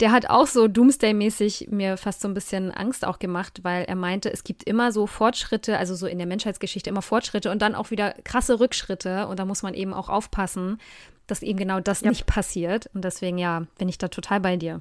der 0.00 0.12
hat 0.12 0.28
auch 0.30 0.46
so 0.46 0.66
Doomsday-mäßig 0.66 1.68
mir 1.70 1.96
fast 1.96 2.22
so 2.22 2.28
ein 2.28 2.34
bisschen 2.34 2.70
Angst 2.70 3.06
auch 3.06 3.18
gemacht, 3.18 3.60
weil 3.62 3.84
er 3.84 3.96
meinte, 3.96 4.32
es 4.32 4.44
gibt 4.44 4.64
immer 4.64 4.92
so 4.92 5.06
Fortschritte, 5.06 5.76
also 5.76 5.94
so 5.94 6.06
in 6.06 6.18
der 6.18 6.26
Menschheitsgeschichte 6.26 6.88
immer 6.88 7.02
Fortschritte 7.02 7.50
und 7.50 7.60
dann 7.60 7.74
auch 7.74 7.90
wieder 7.90 8.14
krasse 8.24 8.60
Rückschritte. 8.60 9.26
Und 9.26 9.38
da 9.38 9.44
muss 9.44 9.62
man 9.62 9.74
eben 9.74 9.92
auch 9.92 10.08
aufpassen, 10.08 10.78
dass 11.26 11.42
eben 11.42 11.58
genau 11.58 11.80
das 11.80 12.00
ja. 12.00 12.08
nicht 12.08 12.26
passiert. 12.26 12.88
Und 12.94 13.04
deswegen, 13.04 13.36
ja, 13.36 13.66
bin 13.78 13.88
ich 13.88 13.98
da 13.98 14.08
total 14.08 14.40
bei 14.40 14.56
dir. 14.56 14.80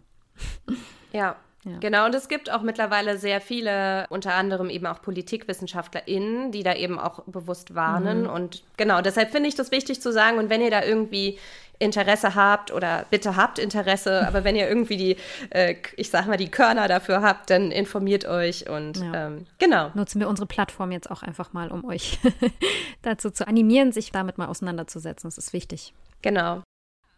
Ja, 1.12 1.36
ja. 1.65 1.77
Genau, 1.79 2.05
und 2.05 2.15
es 2.15 2.29
gibt 2.29 2.51
auch 2.51 2.61
mittlerweile 2.61 3.17
sehr 3.17 3.41
viele, 3.41 4.05
unter 4.09 4.33
anderem 4.33 4.69
eben 4.69 4.85
auch 4.85 5.01
PolitikwissenschaftlerInnen, 5.01 6.51
die 6.51 6.63
da 6.63 6.73
eben 6.73 6.97
auch 6.97 7.23
bewusst 7.25 7.75
warnen. 7.75 8.23
Mhm. 8.23 8.29
Und 8.29 8.63
genau, 8.77 9.01
deshalb 9.01 9.31
finde 9.31 9.49
ich 9.49 9.55
das 9.55 9.71
wichtig 9.71 10.01
zu 10.01 10.13
sagen. 10.13 10.37
Und 10.37 10.49
wenn 10.49 10.61
ihr 10.61 10.71
da 10.71 10.83
irgendwie 10.83 11.37
Interesse 11.77 12.35
habt 12.35 12.71
oder 12.71 13.05
bitte 13.09 13.35
habt 13.35 13.59
Interesse, 13.59 14.25
aber 14.27 14.45
wenn 14.45 14.55
ihr 14.55 14.69
irgendwie 14.69 14.97
die, 14.97 15.17
äh, 15.49 15.75
ich 15.97 16.09
sag 16.09 16.27
mal, 16.27 16.37
die 16.37 16.49
Körner 16.49 16.87
dafür 16.87 17.21
habt, 17.21 17.49
dann 17.49 17.71
informiert 17.71 18.25
euch 18.25 18.69
und 18.69 18.97
ja. 18.97 19.27
ähm, 19.27 19.45
genau. 19.57 19.91
Nutzen 19.95 20.21
wir 20.21 20.29
unsere 20.29 20.45
Plattform 20.45 20.91
jetzt 20.91 21.11
auch 21.11 21.23
einfach 21.23 21.51
mal, 21.51 21.71
um 21.71 21.83
euch 21.83 22.19
dazu 23.01 23.31
zu 23.31 23.47
animieren, 23.47 23.91
sich 23.91 24.11
damit 24.11 24.37
mal 24.37 24.47
auseinanderzusetzen. 24.47 25.27
Das 25.27 25.37
ist 25.37 25.51
wichtig. 25.51 25.93
Genau. 26.21 26.61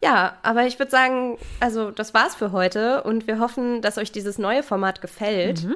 Ja, 0.04 0.38
aber 0.42 0.66
ich 0.66 0.80
würde 0.80 0.92
sagen, 0.92 1.38
also 1.60 1.92
das 1.92 2.14
war's 2.14 2.36
für 2.36 2.52
heute 2.52 3.04
und 3.04 3.28
wir 3.28 3.40
hoffen, 3.40 3.82
dass 3.82 3.98
euch 3.98 4.12
dieses 4.12 4.40
neue 4.40 4.64
Format 4.64 5.02
gefällt. 5.02 5.64
Mhm. 5.64 5.76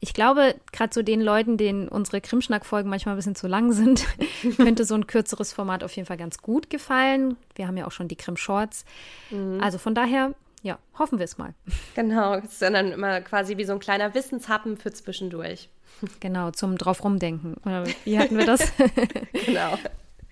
Ich 0.00 0.12
glaube, 0.12 0.54
gerade 0.70 0.90
zu 0.90 1.02
den 1.02 1.22
Leuten, 1.22 1.56
denen 1.56 1.88
unsere 1.88 2.20
Krimschnack-Folgen 2.20 2.90
manchmal 2.90 3.14
ein 3.14 3.16
bisschen 3.16 3.36
zu 3.36 3.46
lang 3.46 3.72
sind, 3.72 4.04
könnte 4.56 4.84
so 4.84 4.94
ein 4.94 5.06
kürzeres 5.06 5.54
Format 5.54 5.82
auf 5.82 5.96
jeden 5.96 6.06
Fall 6.06 6.18
ganz 6.18 6.38
gut 6.38 6.68
gefallen. 6.68 7.38
Wir 7.54 7.66
haben 7.66 7.78
ja 7.78 7.86
auch 7.86 7.92
schon 7.92 8.08
die 8.08 8.16
Krim-Shorts. 8.16 8.84
Mhm. 9.30 9.60
Also 9.62 9.78
von 9.78 9.94
daher, 9.94 10.34
ja, 10.62 10.78
hoffen 10.98 11.18
wir 11.18 11.24
es 11.24 11.38
mal. 11.38 11.54
Genau, 11.94 12.34
es 12.34 12.52
ist 12.52 12.62
dann 12.62 12.92
immer 12.92 13.22
quasi 13.22 13.56
wie 13.56 13.64
so 13.64 13.72
ein 13.72 13.78
kleiner 13.78 14.14
Wissenshappen 14.14 14.76
für 14.76 14.92
zwischendurch. 14.92 15.70
Genau, 16.20 16.50
zum 16.50 16.76
drauf 16.76 17.02
rumdenken. 17.02 17.56
Oder 17.64 17.84
wie 18.04 18.18
hatten 18.18 18.36
wir 18.36 18.44
das? 18.44 18.72
genau. 19.46 19.78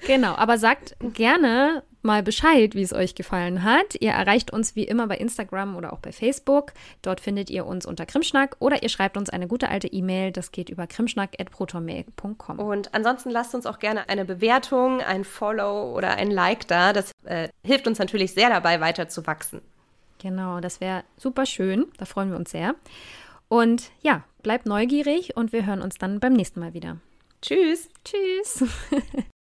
Genau, 0.07 0.35
aber 0.35 0.59
sagt 0.59 0.97
gerne 1.15 1.83
mal 2.03 2.23
Bescheid, 2.23 2.75
wie 2.75 2.83
es 2.83 2.93
euch 2.93 3.15
gefallen 3.15 3.63
hat. 3.63 3.95
Ihr 4.01 4.11
erreicht 4.11 4.53
uns 4.53 4.77
wie 4.77 4.85
immer 4.85 5.07
bei 5.07 5.17
Instagram 5.17 5.77
oder 5.77 5.93
auch 5.93 6.01
bei 6.01 6.13
Facebook. 6.13 6.73
Dort 7.03 7.21
findet 7.21 7.51
ihr 7.51 7.67
uns 7.67 7.87
unter 7.87 8.07
Krimschnack 8.07 8.57
oder 8.59 8.83
ihr 8.83 8.89
schreibt 8.89 9.17
uns 9.17 9.31
eine 9.31 9.49
gute 9.49 9.69
alte 9.69 9.89
E-Mail. 9.89 10.33
Das 10.33 10.53
geht 10.53 10.69
über 10.69 10.87
krimschnack.protonmail.com. 10.87 12.59
Und 12.59 12.95
ansonsten 12.95 13.31
lasst 13.31 13.55
uns 13.55 13.67
auch 13.67 13.79
gerne 13.79 14.09
eine 14.09 14.25
Bewertung, 14.25 15.01
ein 15.01 15.25
Follow 15.25 15.97
oder 15.97 16.17
ein 16.17 16.31
Like 16.31 16.67
da. 16.69 16.93
Das 16.93 17.13
äh, 17.25 17.49
hilft 17.65 17.87
uns 17.87 17.99
natürlich 17.99 18.33
sehr 18.33 18.49
dabei, 18.49 18.81
weiter 18.81 19.09
zu 19.09 19.27
wachsen. 19.27 19.61
Genau, 20.19 20.61
das 20.61 20.81
wäre 20.81 21.05
super 21.17 21.47
schön. 21.47 21.87
Da 21.99 22.05
freuen 22.05 22.31
wir 22.31 22.37
uns 22.37 22.51
sehr. 22.51 22.75
Und 23.49 23.91
ja, 24.01 24.25
bleibt 24.43 24.67
neugierig 24.67 25.37
und 25.37 25.53
wir 25.53 25.67
hören 25.67 25.83
uns 25.83 25.99
dann 25.99 26.21
beim 26.21 26.33
nächsten 26.33 26.61
Mal 26.61 26.75
wieder. 26.75 26.99
Tschüss. 27.43 27.89
Tschüss. 28.05 28.65